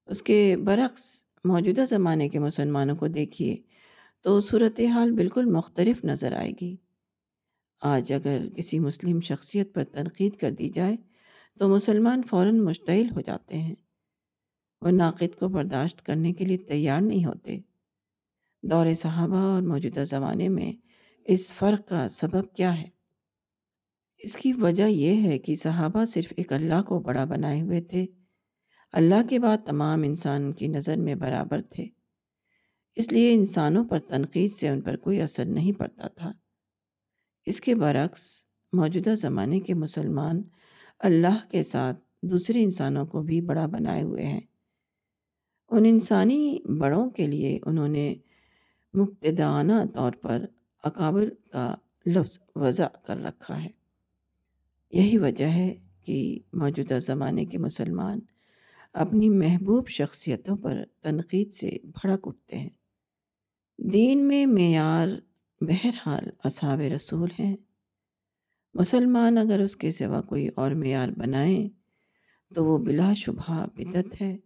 اس 0.07 0.23
کے 0.23 0.57
برعکس، 0.65 1.25
موجودہ 1.45 1.85
زمانے 1.85 2.29
کے 2.29 2.39
مسلمانوں 2.39 2.97
کو 2.97 3.07
دیکھیے 3.07 3.57
تو 4.21 4.41
صورتحال 4.41 5.11
بالکل 5.11 5.45
مختلف 5.45 6.05
نظر 6.05 6.33
آئے 6.33 6.53
گی۔ 6.61 6.77
آج 7.81 8.13
اگر 8.13 8.49
کسی 8.57 8.79
مسلم 8.79 9.21
شخصیت 9.21 9.75
پر 9.75 9.85
تنقید 9.85 10.37
کر 10.37 10.51
دی 10.51 10.69
جائے 10.69 10.97
تو 11.59 11.69
مسلمان 11.69 12.23
فوراً 12.23 12.59
مشتعل 12.59 13.11
ہو 13.17 13.21
جاتے 13.21 13.59
ہیں۔ 13.59 13.75
وہ 14.83 14.91
ناقد 14.91 15.39
کو 15.39 15.49
برداشت 15.49 16.07
کرنے 16.07 16.33
کے 16.33 16.45
لیے 16.45 16.57
تیار 16.57 17.01
نہیں 17.01 17.25
ہوتے۔ 17.25 17.59
دور 18.63 18.95
صحابہ 18.95 19.37
اور 19.37 19.63
موجودہ 19.63 20.05
زمانے 20.05 20.49
میں 20.49 20.73
اس 21.25 21.53
فرق 21.53 21.89
کا 21.89 22.09
سبب 22.09 22.55
کیا 22.55 22.81
ہے؟ 22.81 22.89
اس 24.19 24.37
کی 24.37 24.53
وجہ 24.53 24.89
یہ 24.89 25.23
ہے 25.23 25.39
کہ 25.39 25.55
صحابہ 25.55 26.05
صرف 26.05 26.33
ایک 26.37 26.53
اللہ 26.53 26.83
کو 26.83 26.99
بڑا 26.99 27.25
بنائے 27.25 27.61
ہوئے 27.61 27.81
تھے۔ 27.81 28.07
اللہ 28.93 29.29
کے 29.31 29.39
بعد 29.39 29.59
تمام 29.67 30.03
انسان 30.03 30.53
کی 30.53 30.67
نظر 30.67 30.97
میں 30.97 31.15
برابر 31.15 31.63
تھے۔ 31.63 31.87
اس 32.97 33.13
لیے 33.13 33.35
انسانوں 33.35 33.85
پر 33.85 33.99
تنقید 33.99 34.53
سے 34.53 34.69
ان 34.69 34.81
پر 34.81 34.97
کوئی 34.97 35.21
اثر 35.21 35.45
نہیں 35.45 35.73
پڑتا 35.73 36.09
تھا۔ 36.09 36.33
اس 37.47 37.61
کے 37.61 37.75
برعکس، 37.75 38.45
موجودہ 38.73 39.15
زمانے 39.15 39.61
کے 39.61 39.75
مسلمان 39.75 40.43
اللہ 40.99 41.51
کے 41.51 41.63
ساتھ 41.63 42.01
دوسرے 42.23 42.63
انسانوں 42.63 43.07
کو 43.07 43.23
بھی 43.23 43.41
بڑا 43.41 43.67
بنائے 43.67 44.03
ہوئے 44.03 44.27
ہیں۔ 44.27 44.41
ان 45.71 45.85
انسانی 45.85 46.59
بڑوں 46.79 47.11
کے 47.11 47.27
لیے 47.27 47.59
انہوں 47.67 47.89
نے 47.89 48.15
مقتدانہ 48.95 49.73
طور 49.95 50.13
پر 50.13 50.45
اکابر 50.83 51.29
کا 51.53 51.75
لفظ 52.07 52.39
وضع 52.57 52.87
کر 53.07 53.17
رکھا 53.17 53.65
ہے۔ 53.65 53.69
یہی 54.93 55.19
وجہ 55.19 55.45
ہے 55.45 55.75
کہ 56.05 56.39
موجودہ 56.53 56.99
زمانے 56.99 57.45
کے 57.45 57.59
مسلمان 57.59 58.21
اپنی 58.93 59.29
محبوب 59.29 59.89
شخصیتوں 59.89 60.57
پر 60.57 60.85
تنقید 61.01 61.53
سے 61.53 61.71
بھڑک 61.85 62.29
اٹھتے 62.29 62.59
ہیں۔ 62.59 62.69
دین 63.79 64.29
میں 64.29 64.47
معیار 64.47 65.09
بہرحال 65.61 66.31
اصحاب 66.45 66.81
رسول 66.81 67.29
ہیں۔ 67.39 67.57
مسلمان 68.75 69.39
اگر 69.39 69.61
اس 69.61 69.77
کے 69.77 69.91
سوا 69.91 70.21
کوئی 70.21 70.49
اور 70.49 70.71
معیار 70.71 71.09
بنائیں 71.09 71.69
تو 72.55 72.65
وہ 72.65 72.79
بلا 72.79 73.13
شبہ 73.15 73.67
بدت 73.77 74.23
ہے۔ 74.23 74.37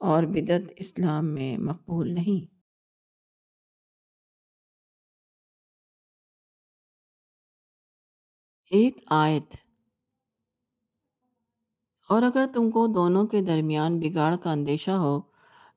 اور 0.00 0.22
بدت 0.22 0.72
اسلام 0.76 1.26
میں 1.26 1.58
مقبول 1.58 2.14
نہیں۔ 2.14 2.54
ایک 8.70 8.98
آیت۔ 9.06 9.56
اور 12.08 12.22
اگر 12.22 12.44
تم 12.54 12.70
کو 12.70 12.86
دونوں 12.86 13.26
کے 13.26 13.40
درمیان 13.42 14.00
بگاڑ 14.00 14.36
کا 14.36 14.52
اندیشہ 14.52 14.90
ہو، 14.90 15.20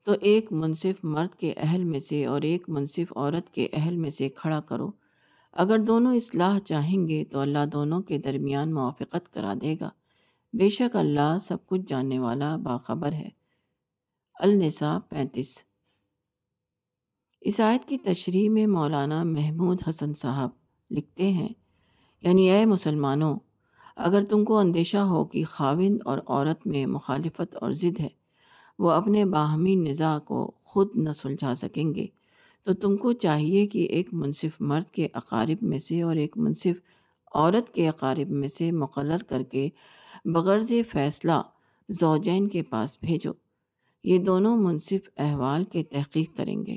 تو 0.02 0.12
ایک 0.20 0.52
منصف 0.52 1.04
مرد 1.04 1.38
کے 1.38 1.54
اہل 1.56 1.84
میں 1.84 2.00
سے 2.00 2.26
اور 2.26 2.42
ایک 2.42 2.68
منصف 2.68 3.12
عورت 3.16 3.54
کے 3.54 3.68
اہل 3.72 3.96
میں 3.96 4.10
سے 4.10 4.28
کھڑا 4.28 4.60
کرو۔ 4.60 4.90
اگر 5.52 5.78
دونوں 5.78 6.14
اصلاح 6.14 6.58
چاہیں 6.58 7.08
گے، 7.08 7.24
تو 7.24 7.38
اللہ 7.38 7.66
دونوں 7.72 8.02
کے 8.02 8.18
درمیان 8.18 8.74
موافقت 8.74 9.32
کرا 9.32 9.54
دے 9.62 9.76
گا۔ 9.80 9.90
بے 10.52 10.68
شک 10.68 10.96
اللہ 10.96 11.38
سب 11.40 11.66
کچھ 11.66 11.82
جاننے 11.86 12.18
والا 12.18 12.56
باخبر 12.56 13.12
ہے۔ 13.12 13.43
النساء 14.38 14.98
پینتیس۔ 14.98 15.58
اس 17.40 17.60
آیت 17.60 17.88
کی 17.88 17.98
تشریح 17.98 18.50
میں 18.50 18.66
مولانا 18.66 19.22
محمود 19.22 19.82
حسن 19.88 20.14
صاحب 20.14 20.50
لکھتے 20.90 21.30
ہیں 21.30 21.48
یعنی 22.22 22.50
اے 22.50 22.64
مسلمانوں، 22.64 23.38
اگر 23.96 24.24
تم 24.24 24.44
کو 24.44 24.58
اندیشہ 24.58 24.96
ہو 24.96 25.24
کہ 25.24 25.44
خاوند 25.44 25.98
اور 26.04 26.18
عورت 26.26 26.66
میں 26.66 26.86
مخالفت 26.86 27.56
اور 27.60 27.72
ضد 27.72 28.00
ہے، 28.00 28.08
وہ 28.78 28.90
اپنے 28.90 29.24
باہمی 29.24 29.74
نزاع 29.74 30.18
کو 30.18 30.50
خود 30.64 30.88
نہ 30.94 31.12
سلجھا 31.12 31.54
سکیں 31.54 31.94
گے۔ 31.94 32.06
تو 32.62 32.74
تم 32.74 32.96
کو 32.96 33.12
چاہیے 33.12 33.66
کہ 33.66 33.78
ایک 33.78 34.14
منصف 34.14 34.60
مرد 34.60 34.90
کے 34.90 35.08
اقارب 35.14 35.62
میں 35.62 35.78
سے 35.78 36.02
اور 36.02 36.16
ایک 36.16 36.36
منصف 36.36 36.80
عورت 37.34 37.74
کے 37.74 37.88
اقارب 37.88 38.30
میں 38.30 38.48
سے 38.48 38.72
مقرر 38.72 39.22
کر 39.22 39.42
کے 39.42 39.68
بغرض 40.24 40.72
فیصلہ 40.88 41.42
زوجین 41.88 42.48
کے 42.48 42.62
پاس 42.62 42.98
بھیجو۔ 43.00 43.32
یہ 44.04 44.18
دونوں 44.18 44.56
منصف 44.56 45.08
احوال 45.16 45.64
کے 45.64 45.82
تحقیق 45.82 46.36
کریں 46.36 46.66
گے 46.66 46.76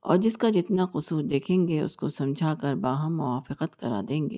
اور 0.00 0.16
جس 0.16 0.36
کا 0.36 0.50
جتنا 0.50 0.86
قصور 0.86 1.22
دیکھیں 1.22 1.68
گے، 1.68 1.80
اس 1.80 1.96
کو 1.96 2.08
سمجھا 2.08 2.54
کر 2.54 2.74
باہم 2.74 3.16
موافقت 3.16 3.80
کرا 3.80 4.00
دیں 4.08 4.30
گے۔ 4.30 4.36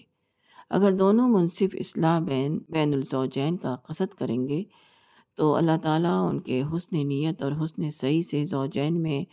اگر 0.70 0.92
دونوں 0.92 1.28
منصف 1.28 1.74
اصلاح 1.74 2.18
بین 2.18 2.58
بین 2.68 2.94
الزوجین 2.94 3.56
کا 3.56 3.76
قصد 3.76 4.14
کریں 4.14 4.48
گے، 4.48 4.62
تو 5.34 5.54
اللہ 5.54 5.76
تعالیٰ 5.82 6.28
ان 6.28 6.40
کے 6.40 6.62
حسن 6.62 7.08
نیت 7.08 7.42
اور 7.42 7.52
حسن 7.64 7.90
صحیح 7.90 8.22
سے 8.22 8.44
زوجین 8.44 9.02
میں 9.02 9.24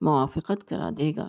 موافقت 0.00 0.68
کرا 0.68 0.90
دے 0.98 1.12
گا۔ 1.16 1.28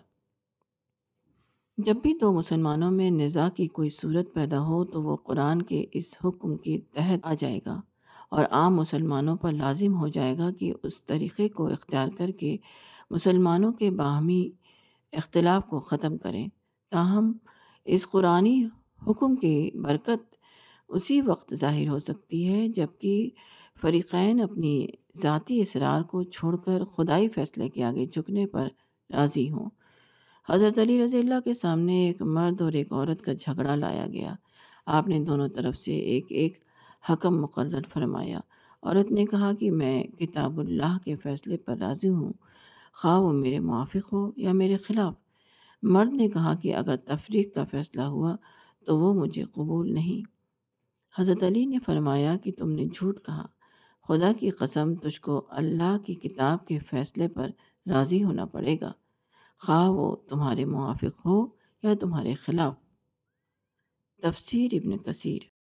جب 1.77 1.95
بھی 1.95 2.13
دو 2.21 2.33
مسلمانوں 2.33 2.91
میں 2.91 3.09
نزاع 3.09 3.49
کی 3.49 3.67
کوئی 3.67 3.89
صورت 3.89 4.33
پیدا 4.33 4.61
ہو، 4.61 4.85
تو 4.85 5.03
وہ 5.03 5.15
قرآن 5.15 5.61
کے 5.61 5.85
اس 5.91 6.17
حکم 6.25 6.57
کے 6.57 6.77
تحت 6.93 7.19
آ 7.23 7.33
جائے 7.33 7.59
گا۔ 7.65 7.81
اور 8.29 8.45
عام 8.51 8.75
مسلمانوں 8.75 9.35
پر 9.35 9.51
لازم 9.51 9.97
ہو 9.97 10.07
جائے 10.07 10.37
گا 10.37 10.51
کہ 10.51 10.73
اس 10.83 11.05
طریقے 11.05 11.49
کو 11.49 11.67
اختیار 11.67 12.07
کر 12.17 12.31
کے 12.31 12.57
مسلمانوں 13.11 13.73
کے 13.73 13.91
باہمی 13.91 14.49
اختلاف 15.13 15.65
کو 15.69 15.79
ختم 15.79 16.17
کریں۔ 16.17 16.47
تاہم، 16.91 17.31
اس 17.85 18.09
قرآنی 18.09 18.65
حکم 19.07 19.35
کی 19.35 19.71
برکت 19.73 20.35
اسی 20.89 21.21
وقت 21.21 21.53
ظاہر 21.55 21.87
ہو 21.87 21.99
سکتی 21.99 22.47
ہے 22.47 22.67
جبکہ 22.67 23.29
فریقین 23.81 24.41
اپنی 24.41 24.87
ذاتی 25.17 25.59
اسرار 25.61 26.01
کو 26.01 26.23
چھوڑ 26.23 26.55
کر 26.55 26.83
خدائی 26.83 27.29
فیصلے 27.29 27.69
کے 27.69 27.83
آگے 27.83 28.05
جھکنے 28.05 28.45
پر 28.45 28.67
راضی 29.09 29.51
ہوں۔ 29.51 29.69
حضرت 30.49 30.79
علی 30.79 31.03
رضی 31.03 31.19
اللہ 31.19 31.39
کے 31.43 31.53
سامنے 31.53 32.07
ایک 32.07 32.21
مرد 32.21 32.61
اور 32.61 32.71
ایک 32.71 32.93
عورت 32.93 33.21
کا 33.21 33.33
جھگڑا 33.33 33.75
لایا 33.75 34.07
گیا۔ 34.07 34.35
آپ 34.85 35.07
نے 35.07 35.19
دونوں 35.19 35.47
طرف 35.47 35.77
سے 35.77 35.95
ایک 35.95 36.25
ایک 36.29 36.57
حکم 37.09 37.41
مقرر 37.41 37.81
فرمایا 37.89 38.39
عورت 38.83 39.11
نے 39.11 39.25
کہا 39.25 39.53
کہ 39.53 39.71
میں 39.71 40.03
کتاب 40.03 40.59
اللہ 40.59 40.97
کے 41.05 41.15
فیصلے 41.15 41.57
پر 41.57 41.77
راضی 41.77 42.09
ہوں، 42.09 42.33
خواہ 42.93 43.19
وہ 43.19 43.33
میرے 43.33 43.59
موافق 43.59 44.13
ہو 44.13 44.31
یا 44.35 44.53
میرے 44.53 44.77
خلاف۔ 44.77 45.13
مرد 45.83 46.13
نے 46.13 46.29
کہا 46.29 46.53
کہ 46.53 46.75
اگر 46.75 46.95
تفریق 46.95 47.55
کا 47.55 47.63
فیصلہ 47.63 48.01
ہوا 48.01 48.35
تو 48.85 48.99
وہ 48.99 49.13
مجھے 49.13 49.43
قبول 49.43 49.93
نہیں۔ 49.93 50.31
حضرت 51.21 51.43
علی 51.43 51.65
نے 51.65 51.79
فرمایا 51.79 52.37
کہ 52.37 52.51
تم 52.57 52.71
نے 52.71 52.85
جھوٹ 52.85 53.25
کہا۔ 53.25 53.45
خدا 54.07 54.31
کی 54.39 54.49
قسم، 54.49 54.95
تجھ 54.95 55.21
کو 55.21 55.47
اللہ 55.49 55.97
کی 56.05 56.13
کتاب 56.13 56.67
کے 56.67 56.79
فیصلے 56.79 57.27
پر 57.27 57.49
راضی 57.89 58.23
ہونا 58.23 58.45
پڑے 58.45 58.77
گا، 58.81 58.91
خواہ 59.59 59.89
وہ 59.89 60.15
تمہارے 60.15 60.65
موافق 60.65 61.25
ہو 61.25 61.47
یا 61.83 61.93
تمہارے 61.99 62.33
خلاف۔ 62.33 62.73
تفسیر 64.21 64.69
ابن 64.73 64.97
کثیر۔ 64.97 65.58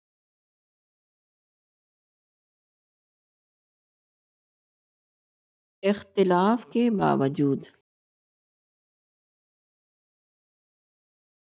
اختلاف 5.85 6.67
کے 6.67 6.91
باوجود۔ 6.91 7.65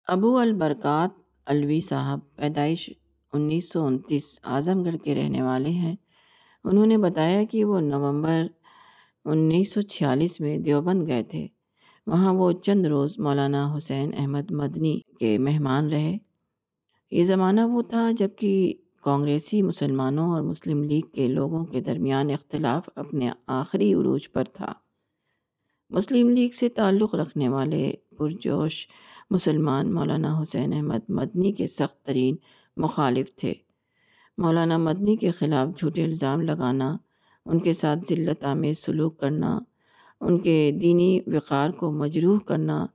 ابو 0.09 0.39
البرکات 0.39 1.11
الوی 1.47 1.81
صاحب، 1.81 2.37
پیدائش 2.37 2.91
انیس 3.33 3.73
سو 3.73 3.87
انتیس، 3.87 4.41
اعظم 4.43 4.83
گڑھ 4.83 4.97
کے 5.05 5.15
رہنے 5.15 5.43
والے 5.43 5.71
ہیں۔ 5.71 5.97
انہوں 6.65 6.87
نے 6.87 6.99
بتایا 6.99 7.45
کہ 7.45 7.65
وہ 7.65 7.81
نومبر 7.81 8.43
انیس 9.25 9.73
سو 9.73 9.81
چھیالیس 9.81 10.41
میں 10.41 10.59
دیوبند 10.59 11.09
گئے 11.09 11.23
تھے۔ 11.23 11.47
وہاں 12.07 12.35
وہ 12.35 12.53
چند 12.53 12.87
روز 12.87 13.19
مولانا 13.19 13.75
حسین 13.77 14.11
احمد 14.19 14.51
مدنی 14.51 15.01
کے 15.21 15.39
مہمان 15.39 15.91
رہے۔ 15.91 16.19
یہ 17.11 17.23
زمانہ 17.23 17.61
وہ 17.61 17.83
تھا 17.83 18.11
جبکہ 18.17 18.75
کانگریسی، 19.03 19.63
مسلمانوں 19.63 20.31
اور 20.33 20.43
مسلم 20.43 20.83
لیگ 20.83 21.03
کے 21.15 21.29
لوگوں 21.29 21.65
کے 21.65 21.81
درمیان 21.81 22.31
اختلاف 22.31 22.89
اپنے 22.97 23.31
آخری 23.47 23.95
عروج 23.95 24.33
پر 24.33 24.45
تھا۔ 24.45 24.73
مسلم 25.91 26.29
لیگ 26.29 26.51
سے 26.51 26.69
تعلق 26.69 27.15
رکھنے 27.15 27.49
والے 27.49 27.93
پرجوش 28.19 28.89
مسلمان 29.31 29.95
مولانا 29.95 30.43
حسین 30.43 30.73
احمد 30.73 31.11
مدنی 31.11 31.53
کے 31.53 31.67
سخت 31.67 32.07
ترین 32.07 32.37
مخالف 32.77 33.37
تھے۔ 33.37 33.55
مولانا 34.39 34.79
مدنی 34.79 35.17
کے 35.17 35.31
خلاف 35.31 35.79
جھوٹے 35.79 36.05
الزام 36.05 36.41
لگانا، 36.41 36.97
ان 37.47 37.59
کے 37.59 37.73
ساتھ 37.73 37.99
ذلت 38.09 38.45
آمیز 38.45 38.79
سلوک 38.79 39.19
کرنا، 39.19 39.59
ان 40.21 40.39
کے 40.39 40.73
دینی 40.83 41.21
وقار 41.27 41.71
کو 41.71 41.93
مجروح 41.93 42.39
کرنا، 42.39 42.87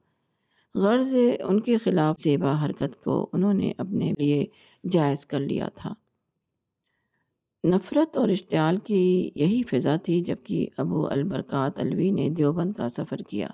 غرض 0.75 1.15
ان 1.39 1.59
کے 1.59 1.77
خلاف 1.77 2.15
زیبا 2.19 2.65
حرکت 2.65 3.03
کو 3.03 3.29
انہوں 3.33 3.53
نے 3.53 3.71
اپنے 3.77 4.13
لیے 4.19 4.45
جائز 4.91 5.25
کر 5.25 5.39
لیا 5.39 5.67
تھا۔ 5.75 5.93
نفرت 7.63 8.17
اور 8.17 8.29
اشتعال 8.29 8.77
کی 8.77 9.31
یہی 9.35 9.63
فضا 9.63 9.95
تھی 9.95 10.21
جبکہ 10.21 10.67
ابو 10.77 11.07
البرکات 11.07 11.79
الوی 11.79 12.11
نے 12.11 12.29
دیوبند 12.29 12.73
کا 12.73 12.89
سفر 12.89 13.17
کیا۔ 13.17 13.47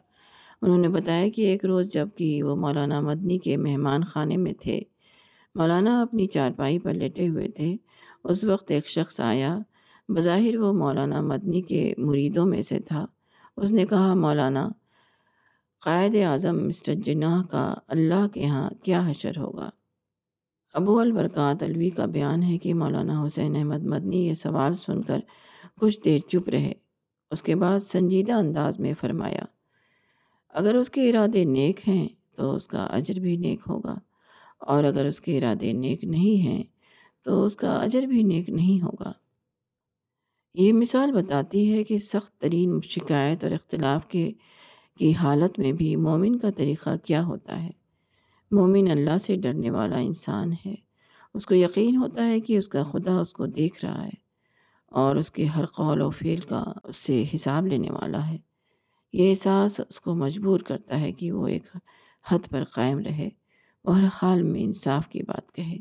انہوں 0.61 0.77
نے 0.77 0.87
بتایا 0.87 1.27
کہ 1.35 1.41
ایک 1.41 1.65
روز 1.65 1.93
جبکہ 1.93 2.43
وہ 2.43 2.55
مولانا 2.55 3.01
مدنی 3.01 3.37
کے 3.37 3.57
مہمان 3.57 4.03
خانے 4.03 4.37
میں 4.37 4.53
تھے، 4.53 4.81
مولانا 5.55 6.01
اپنی 6.01 6.25
چارپائی 6.25 6.79
پر 6.79 6.93
لیٹے 6.93 7.27
ہوئے 7.27 7.47
تھے۔ 7.47 7.75
اس 8.23 8.43
وقت 8.43 8.71
ایک 8.71 8.87
شخص 8.87 9.21
آیا، 9.21 9.59
بظاہر 10.09 10.57
وہ 10.57 10.73
مولانا 10.73 11.21
مدنی 11.21 11.61
کے 11.61 11.93
مریدوں 11.97 12.45
میں 12.45 12.61
سے 12.61 12.79
تھا۔ 12.79 13.05
اس 13.57 13.73
نے 13.73 13.85
کہا، 13.85 14.13
مولانا، 14.13 14.69
قائد 15.79 16.15
اعظم 16.15 16.67
مسٹر 16.67 16.93
جناح 16.93 17.43
کا 17.43 17.73
اللہ 17.87 18.27
کے 18.33 18.45
ہاں 18.45 18.69
کیا 18.83 19.07
حشر 19.09 19.37
ہوگا؟ 19.37 19.69
ابو 20.75 20.97
البرکات 20.99 21.63
الوی 21.63 21.89
کا 21.89 22.05
بیان 22.05 22.43
ہے 22.43 22.57
کہ 22.57 22.73
مولانا 22.73 23.25
حسین 23.25 23.55
احمد 23.55 23.83
مدنی 23.85 24.17
یہ 24.17 24.33
سوال 24.33 24.73
سن 24.73 25.01
کر 25.01 25.19
کچھ 25.81 25.99
دیر 26.05 26.19
چپ 26.29 26.49
رہے۔ 26.49 26.73
اس 27.31 27.43
کے 27.43 27.55
بعد 27.55 27.79
سنجیدہ 27.79 28.33
انداز 28.33 28.79
میں 28.79 28.93
فرمایا، 29.01 29.45
اگر 30.55 30.75
اس 30.75 30.89
کے 30.89 31.09
ارادے 31.09 31.43
نیک 31.45 31.87
ہیں 31.87 32.07
تو 32.37 32.55
اس 32.55 32.67
کا 32.67 32.83
اجر 32.87 33.19
بھی 33.19 33.35
نیک 33.37 33.61
ہوگا، 33.69 33.95
اور 34.61 34.83
اگر 34.83 35.05
اس 35.05 35.21
کے 35.21 35.37
ارادے 35.37 35.71
نیک 35.73 36.03
نہیں 36.03 36.41
ہیں 36.41 36.63
تو 37.25 37.43
اس 37.45 37.55
کا 37.55 37.75
اجر 37.75 38.05
بھی 38.05 38.23
نیک 38.23 38.49
نہیں 38.49 38.81
ہوگا۔ 38.81 39.11
یہ 40.55 40.73
مثال 40.73 41.11
بتاتی 41.11 41.71
ہے 41.71 41.83
کہ 41.83 41.97
سخت 41.97 42.31
ترین 42.41 42.79
شکایت 42.89 43.43
اور 43.43 43.51
اختلاف 43.51 44.07
کے، 44.07 44.31
کی 44.99 45.13
حالت 45.13 45.59
میں 45.59 45.71
بھی 45.71 45.95
مومن 45.97 46.39
کا 46.39 46.49
طریقہ 46.57 46.95
کیا 47.03 47.23
ہوتا 47.23 47.61
ہے۔ 47.63 47.71
مومن 48.53 48.87
اللہ 48.91 49.17
سے 49.17 49.35
ڈرنے 49.35 49.69
والا 49.69 49.97
انسان 49.97 50.53
ہے۔ 50.65 50.75
اس 51.33 51.45
کو 51.45 51.55
یقین 51.55 51.95
ہوتا 51.95 52.27
ہے 52.27 52.39
کہ 52.39 52.57
اس 52.57 52.67
کا 52.67 52.83
خدا 52.83 53.19
اس 53.19 53.33
کو 53.33 53.45
دیکھ 53.45 53.85
رہا 53.85 54.05
ہے 54.05 54.23
اور 54.87 55.15
اس 55.15 55.31
کے 55.31 55.45
ہر 55.45 55.65
قول 55.65 56.01
و 56.01 56.09
فعل 56.09 56.39
کا 56.39 56.63
اس 56.83 56.95
سے 56.95 57.23
حساب 57.35 57.67
لینے 57.67 57.91
والا 57.91 58.29
ہے۔ 58.29 58.37
یہ 59.13 59.29
احساس 59.29 59.81
اس 59.89 60.01
کو 60.01 60.15
مجبور 60.15 60.59
کرتا 60.59 60.99
ہے 60.99 61.11
کہ 61.11 61.31
وہ 61.31 61.47
ایک 61.47 61.63
حد 62.27 62.39
پر 62.49 62.63
قائم 62.63 62.99
رہے 62.99 63.29
اور 63.81 63.95
ہر 63.95 64.07
حال 64.21 64.41
میں 64.41 64.61
انصاف 64.61 65.07
کی 65.07 65.21
بات 65.21 65.55
کہے۔ 65.55 65.77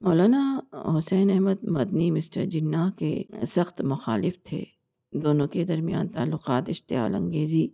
مولانا 0.00 0.60
حسین 0.98 1.30
احمد 1.30 1.64
مدنی 1.64 2.10
مسٹر 2.10 2.44
جناح 2.44 2.90
کے 2.90 3.22
سخت 3.46 3.82
مخالف 3.82 4.42
تھے۔ 4.42 4.64
دونوں 5.12 5.48
کے 5.48 5.64
درمیان 5.64 6.08
تعلقات 6.08 6.68
اشتعال 6.68 7.14
انگیزی 7.14 7.68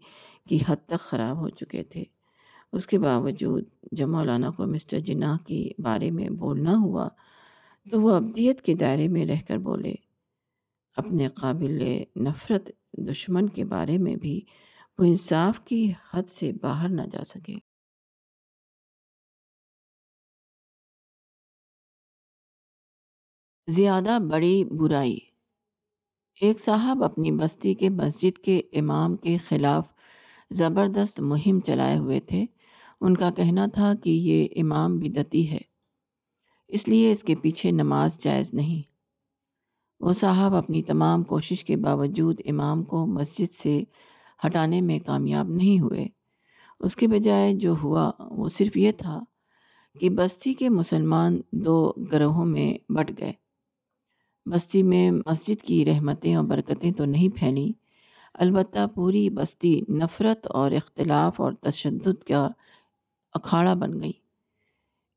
کی 0.49 0.59
حد 0.69 0.77
تک 0.87 1.01
خراب 1.01 1.41
ہو 1.41 1.49
چکے 1.49 1.83
تھے۔ 1.83 2.05
اس 2.73 2.87
کے 2.87 2.99
باوجود 2.99 3.65
جب 3.93 4.09
مولانا 4.09 4.51
کو 4.51 4.67
مسٹر 4.67 4.99
جناح 4.99 5.37
کے 5.47 5.71
بارے 5.79 6.11
میں 6.11 6.29
بولنا 6.31 6.75
ہوا 6.77 7.09
تو 7.91 8.01
وہ 8.01 8.15
ابدیت 8.15 8.63
کے 8.63 8.75
دائرے 8.75 9.09
میں 9.09 9.27
رہ 9.27 9.41
کر 9.49 9.59
بولے۔ 9.59 9.95
اپنے 10.97 11.29
قابل 11.29 12.03
نفرت 12.17 12.71
دشمن 12.93 13.49
کے 13.49 13.65
بارے 13.65 13.99
میں 13.99 14.17
بھی 14.17 14.41
وہ 14.99 15.05
انصاف 15.05 15.61
کی 15.65 15.93
حد 16.13 16.31
سے 16.31 16.53
باہر 16.63 16.89
نہ 16.89 17.03
جا 17.13 17.25
سکے۔ 17.25 17.55
زیادہ 23.69 24.19
بڑی 24.31 24.65
برائی۔ 24.65 25.19
ایک 26.41 26.61
صاحب 26.61 27.05
اپنی 27.05 27.33
بستی 27.33 27.75
کے 27.75 27.89
مسجد 27.89 28.39
کے 28.39 28.63
امام 28.73 29.17
کے 29.17 29.37
خلاف 29.37 29.85
زبردست 30.51 31.21
مہم 31.21 31.61
چلائے 31.61 31.99
ہوئے 31.99 32.21
تھے۔ 32.21 32.45
ان 33.01 33.17
کا 33.17 33.31
کہنا 33.31 33.67
تھا 33.67 33.93
کہ 33.95 34.11
یہ 34.11 34.49
امام 34.57 34.99
بدتی 34.99 35.51
ہے، 35.51 35.59
اس 36.69 36.89
لیے 36.89 37.13
اس 37.13 37.25
کے 37.25 37.35
پیچھے 37.35 37.71
نماز 37.71 38.19
جائز 38.19 38.55
نہیں۔ 38.55 38.83
وہ 40.01 40.13
صاحب 40.13 40.55
اپنی 40.55 40.83
تمام 40.83 41.23
کوشش 41.23 41.65
کے 41.65 41.77
باوجود 41.77 42.41
امام 42.45 42.83
کو 42.83 43.07
مسجد 43.07 43.51
سے 43.51 43.83
ہٹانے 44.47 44.81
میں 44.81 44.99
کامیاب 45.07 45.49
نہیں 45.49 45.81
ہوئے۔ 45.81 46.07
اس 46.81 46.97
کے 46.97 47.09
بجائے 47.09 47.55
جو 47.55 47.75
ہوا، 47.83 48.11
وہ 48.21 48.49
صرف 48.49 48.77
یہ 48.77 48.93
تھا 48.93 49.21
کہ 50.01 50.11
بستی 50.11 50.55
کے 50.55 50.69
مسلمان 50.69 51.41
دو 51.53 51.93
گروہوں 52.13 52.47
میں 52.47 52.93
بٹ 52.93 53.13
گئے۔ 53.19 53.33
بستی 54.47 54.83
میں 54.83 55.11
مسجد 55.11 55.63
کی 55.63 55.85
رحمتیں 55.85 56.35
اور 56.35 56.45
برکتیں 56.45 56.93
تو 56.93 57.05
نہیں 57.05 57.29
پھیلیں 57.29 57.73
البتہ 58.35 58.87
پوری 58.95 59.31
بستی 59.31 59.81
نفرت 59.89 60.47
اور 60.47 60.71
اختلاف 60.71 61.41
اور 61.41 61.53
تشدد 61.53 62.25
کا 62.25 62.49
اکھاڑا 63.33 63.75
بن 63.75 64.01
گئی۔ 64.01 64.13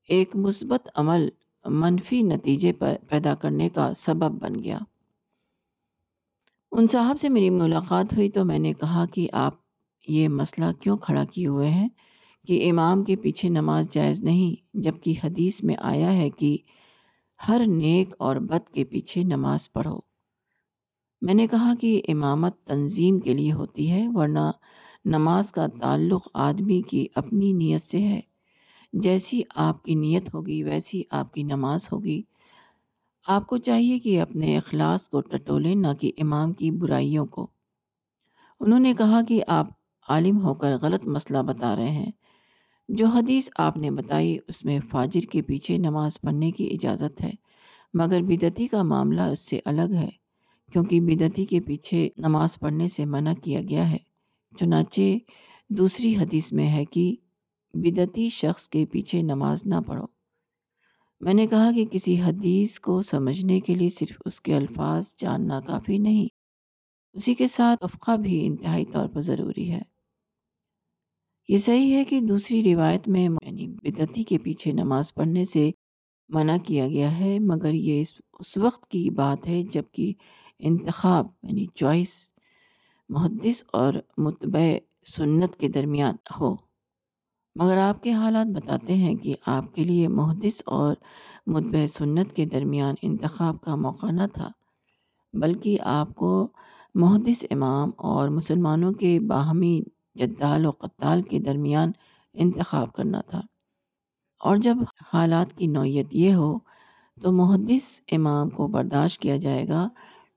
ایک 0.09 0.35
مثبت 0.35 0.89
عمل 0.95 1.29
منفی 1.65 2.21
نتیجے 2.21 2.73
پیدا 3.09 3.35
کرنے 3.35 3.69
کا 3.69 3.93
سبب 3.93 4.41
بن 4.41 4.63
گیا۔ 4.63 4.79
ان 6.71 6.87
صاحب 6.87 7.19
سے 7.19 7.29
میری 7.29 7.49
ملاقات 7.49 8.13
ہوئی 8.13 8.29
تو 8.29 8.45
میں 8.45 8.59
نے 8.59 8.73
کہا 8.73 9.05
کہ 9.05 9.27
آپ 9.31 9.53
یہ 10.07 10.27
مسئلہ 10.27 10.65
کیوں 10.79 10.97
کھڑا 10.97 11.23
کیے 11.25 11.47
ہوئے 11.47 11.69
ہیں 11.69 11.89
کہ 12.47 12.69
امام 12.69 13.03
کے 13.03 13.15
پیچھے 13.15 13.49
نماز 13.49 13.89
جائز 13.91 14.21
نہیں، 14.21 14.77
جبکہ 14.77 15.13
حدیث 15.23 15.63
میں 15.63 15.75
آیا 15.79 16.13
ہے 16.13 16.29
کہ 16.29 16.57
ہر 17.47 17.61
نیک 17.67 18.13
اور 18.19 18.35
بد 18.35 18.73
کے 18.73 18.83
پیچھے 18.83 19.23
نماز 19.23 19.73
پڑھو۔ 19.73 19.99
میں 21.21 21.33
نے 21.33 21.47
کہا 21.47 21.73
کہ 21.81 22.01
امامت 22.07 22.63
تنظیم 22.63 23.19
کے 23.19 23.33
لیے 23.33 23.51
ہوتی 23.51 23.91
ہے، 23.91 24.07
ورنہ 24.07 24.51
نماز 25.05 25.51
کا 25.51 25.67
تعلق 25.67 26.27
آدمی 26.33 26.81
کی 26.81 27.07
اپنی 27.15 27.53
نیت 27.53 27.81
سے 27.81 28.01
ہے۔ 28.01 28.19
جیسی 28.93 29.41
آپ 29.55 29.83
کی 29.83 29.95
نیت 29.95 30.33
ہوگی، 30.33 30.63
ویسی 30.63 31.03
آپ 31.09 31.33
کی 31.33 31.43
نماز 31.43 31.89
ہوگی۔ 31.91 32.21
آپ 33.27 33.47
کو 33.47 33.57
چاہیے 33.57 33.99
کہ 33.99 34.21
اپنے 34.21 34.57
اخلاص 34.57 35.09
کو 35.09 35.21
ٹٹولیں، 35.21 35.75
نہ 35.75 35.87
کہ 35.99 36.11
امام 36.17 36.53
کی 36.53 36.71
برائیوں 36.71 37.25
کو۔ 37.25 37.47
انہوں 38.59 38.79
نے 38.79 38.93
کہا 38.97 39.21
کہ 39.27 39.43
آپ 39.47 39.67
عالم 40.09 40.41
ہو 40.41 40.53
کر 40.53 40.75
غلط 40.81 41.07
مسئلہ 41.07 41.37
بتا 41.37 41.75
رہے 41.75 41.91
ہیں۔ 41.91 42.11
جو 42.89 43.07
حدیث 43.07 43.49
آپ 43.57 43.77
نے 43.77 43.91
بتائی، 43.91 44.37
اس 44.47 44.65
میں 44.65 44.79
فاجر 44.89 45.21
کے 45.31 45.41
پیچھے 45.41 45.77
نماز 45.77 46.21
پڑھنے 46.21 46.51
کی 46.51 46.67
اجازت 46.71 47.23
ہے، 47.23 47.31
مگر 47.93 48.21
بدتی 48.21 48.67
کا 48.67 48.83
معاملہ 48.83 49.21
اس 49.21 49.39
سے 49.39 49.59
الگ 49.65 49.93
ہے، 49.93 50.09
کیونکہ 50.73 51.01
بدتی 51.01 51.45
کے 51.45 51.59
پیچھے 51.59 52.09
نماز 52.17 52.59
پڑھنے 52.59 52.87
سے 52.87 53.05
منع 53.05 53.33
کیا 53.33 53.61
گیا 53.69 53.91
ہے۔ 53.91 54.10
چنانچہ 54.59 55.01
دوسری 55.69 56.15
حدیث 56.17 56.51
میں 56.51 56.67
ہے 56.69 56.85
کہ 56.85 57.15
بدتی 57.73 58.29
شخص 58.29 58.67
کے 58.69 58.85
پیچھے 58.85 59.21
نماز 59.21 59.65
نہ 59.65 59.75
پڑھو۔ 59.87 60.05
میں 61.21 61.33
نے 61.33 61.47
کہا 61.47 61.71
کہ 61.75 61.85
کسی 61.85 62.21
حدیث 62.21 62.79
کو 62.79 63.01
سمجھنے 63.01 63.59
کے 63.59 63.75
لیے 63.75 63.89
صرف 63.89 64.21
اس 64.25 64.41
کے 64.41 64.55
الفاظ 64.55 65.15
جاننا 65.17 65.59
کافی 65.59 65.97
نہیں، 65.97 66.27
اسی 67.13 67.33
کے 67.33 67.47
ساتھ 67.47 67.83
افقہ 67.83 68.17
بھی 68.17 68.45
انتہائی 68.45 68.85
طور 68.85 69.07
پر 69.07 69.21
ضروری 69.21 69.71
ہے۔ 69.71 69.81
یہ 71.49 71.57
صحیح 71.57 71.93
ہے 71.93 72.03
کہ 72.03 72.19
دوسری 72.21 72.63
روایت 72.63 73.07
میں 73.07 73.27
یعنی 73.41 73.67
بدتی 73.67 74.23
کے 74.23 74.37
پیچھے 74.37 74.71
نماز 74.71 75.13
پڑھنے 75.13 75.45
سے 75.45 75.71
منع 76.29 76.57
کیا 76.57 76.87
گیا 76.87 77.19
ہے، 77.19 77.39
مگر 77.39 77.73
یہ 77.73 78.03
اس 78.39 78.57
وقت 78.57 78.87
کی 78.87 79.09
بات 79.09 79.47
ہے 79.47 79.61
جبکہ 79.61 80.13
انتخاب 80.59 81.27
یعنی 81.43 81.65
چوائس 81.75 82.31
محدث 83.11 83.63
اور 83.73 83.93
متبع 84.17 84.59
سنت 85.15 85.55
کے 85.55 85.67
درمیان 85.67 86.15
ہو۔ 86.39 86.55
مگر 87.55 87.77
آپ 87.77 88.03
کے 88.03 88.13
حالات 88.13 88.47
بتاتے 88.47 88.93
ہیں 88.93 89.15
کہ 89.15 89.35
آپ 89.45 89.75
کے 89.75 89.83
لیے 89.83 90.07
محدث 90.07 90.61
اور 90.65 90.95
متبع 91.47 91.85
سنت 91.85 92.35
کے 92.35 92.45
درمیان 92.45 92.95
انتخاب 93.01 93.61
کا 93.61 93.75
موقع 93.75 94.07
نہ 94.07 94.21
تھا، 94.33 94.49
بلکہ 95.33 95.77
آپ 95.81 96.15
کو 96.15 96.47
محدث 96.95 97.45
امام 97.51 97.91
اور 97.97 98.29
مسلمانوں 98.29 98.93
کے 98.93 99.19
باہمی 99.19 99.81
جدال 100.15 100.65
و 100.65 100.71
قتال 100.71 101.21
کے 101.21 101.39
درمیان 101.39 101.91
انتخاب 102.33 102.93
کرنا 102.93 103.21
تھا۔ 103.21 103.41
اور 104.39 104.57
جب 104.57 104.77
حالات 105.13 105.57
کی 105.57 105.67
نوعیت 105.67 106.07
یہ 106.11 106.33
ہو 106.33 106.57
تو 107.21 107.31
محدث 107.31 108.01
امام 108.11 108.49
کو 108.49 108.67
برداشت 108.67 109.21
کیا 109.21 109.37
جائے 109.37 109.67
گا 109.67 109.89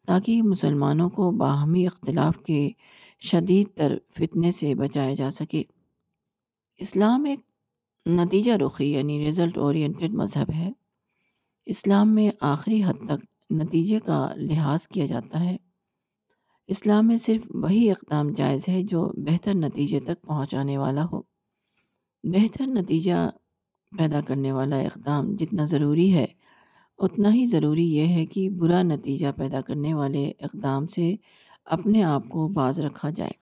تاکہ 0.06 0.42
مسلمانوں 0.42 1.10
کو 1.10 1.30
باہمی 1.30 1.86
اختلاف 1.86 2.38
کے 2.38 2.70
شدید 3.20 3.76
تر 3.76 3.98
فتنے 4.18 4.50
سے 4.50 4.74
بچایا 4.74 5.14
جا 5.14 5.30
سکے۔ 5.30 5.62
اسلام 6.76 7.24
ایک 7.24 7.40
نتیجہ 8.06 8.52
رخی 8.52 8.92
یعنی 8.92 9.28
رزلٹ 9.28 9.58
اورینٹڈ 9.58 10.10
مذہب 10.14 10.52
ہے۔ 10.54 10.72
اسلام 11.66 12.14
میں 12.14 12.30
آخری 12.40 12.84
حد 12.84 13.06
تک 13.08 13.52
نتیجے 13.52 13.98
کا 14.00 14.28
لحاظ 14.36 14.86
کیا 14.88 15.06
جاتا 15.06 15.40
ہے۔ 15.40 15.56
اسلام 16.66 17.06
میں 17.06 17.16
صرف 17.16 17.46
وہی 17.54 17.90
اقدام 17.90 18.32
جائز 18.32 18.68
ہے 18.68 18.82
جو 18.82 19.12
بہتر 19.16 19.54
نتیجے 19.54 19.98
تک 19.98 20.22
پہنچانے 20.22 20.78
والا 20.78 21.04
ہو۔ 21.12 21.22
بہتر 22.24 22.66
نتیجہ 22.66 23.30
پیدا 23.98 24.20
کرنے 24.20 24.52
والا 24.52 24.76
اقدام 24.76 25.36
جتنا 25.36 25.64
ضروری 25.64 26.14
ہے 26.14 26.26
اتنا 26.98 27.35
ہی 27.35 27.44
ضروری 27.46 27.85
یہ 27.92 28.07
ہے 28.07 28.26
کہ 28.26 28.50
برا 28.50 28.83
نتیجہ 28.83 29.26
پیدا 29.37 29.61
کرنے 29.61 29.94
والے 29.94 30.33
اقدام 30.40 30.87
سے 30.87 31.14
اپنے 31.64 32.02
آپ 32.02 32.28
کو 32.28 32.48
باز 32.48 32.80
رکھا 32.80 33.11
جائے۔ 33.11 33.43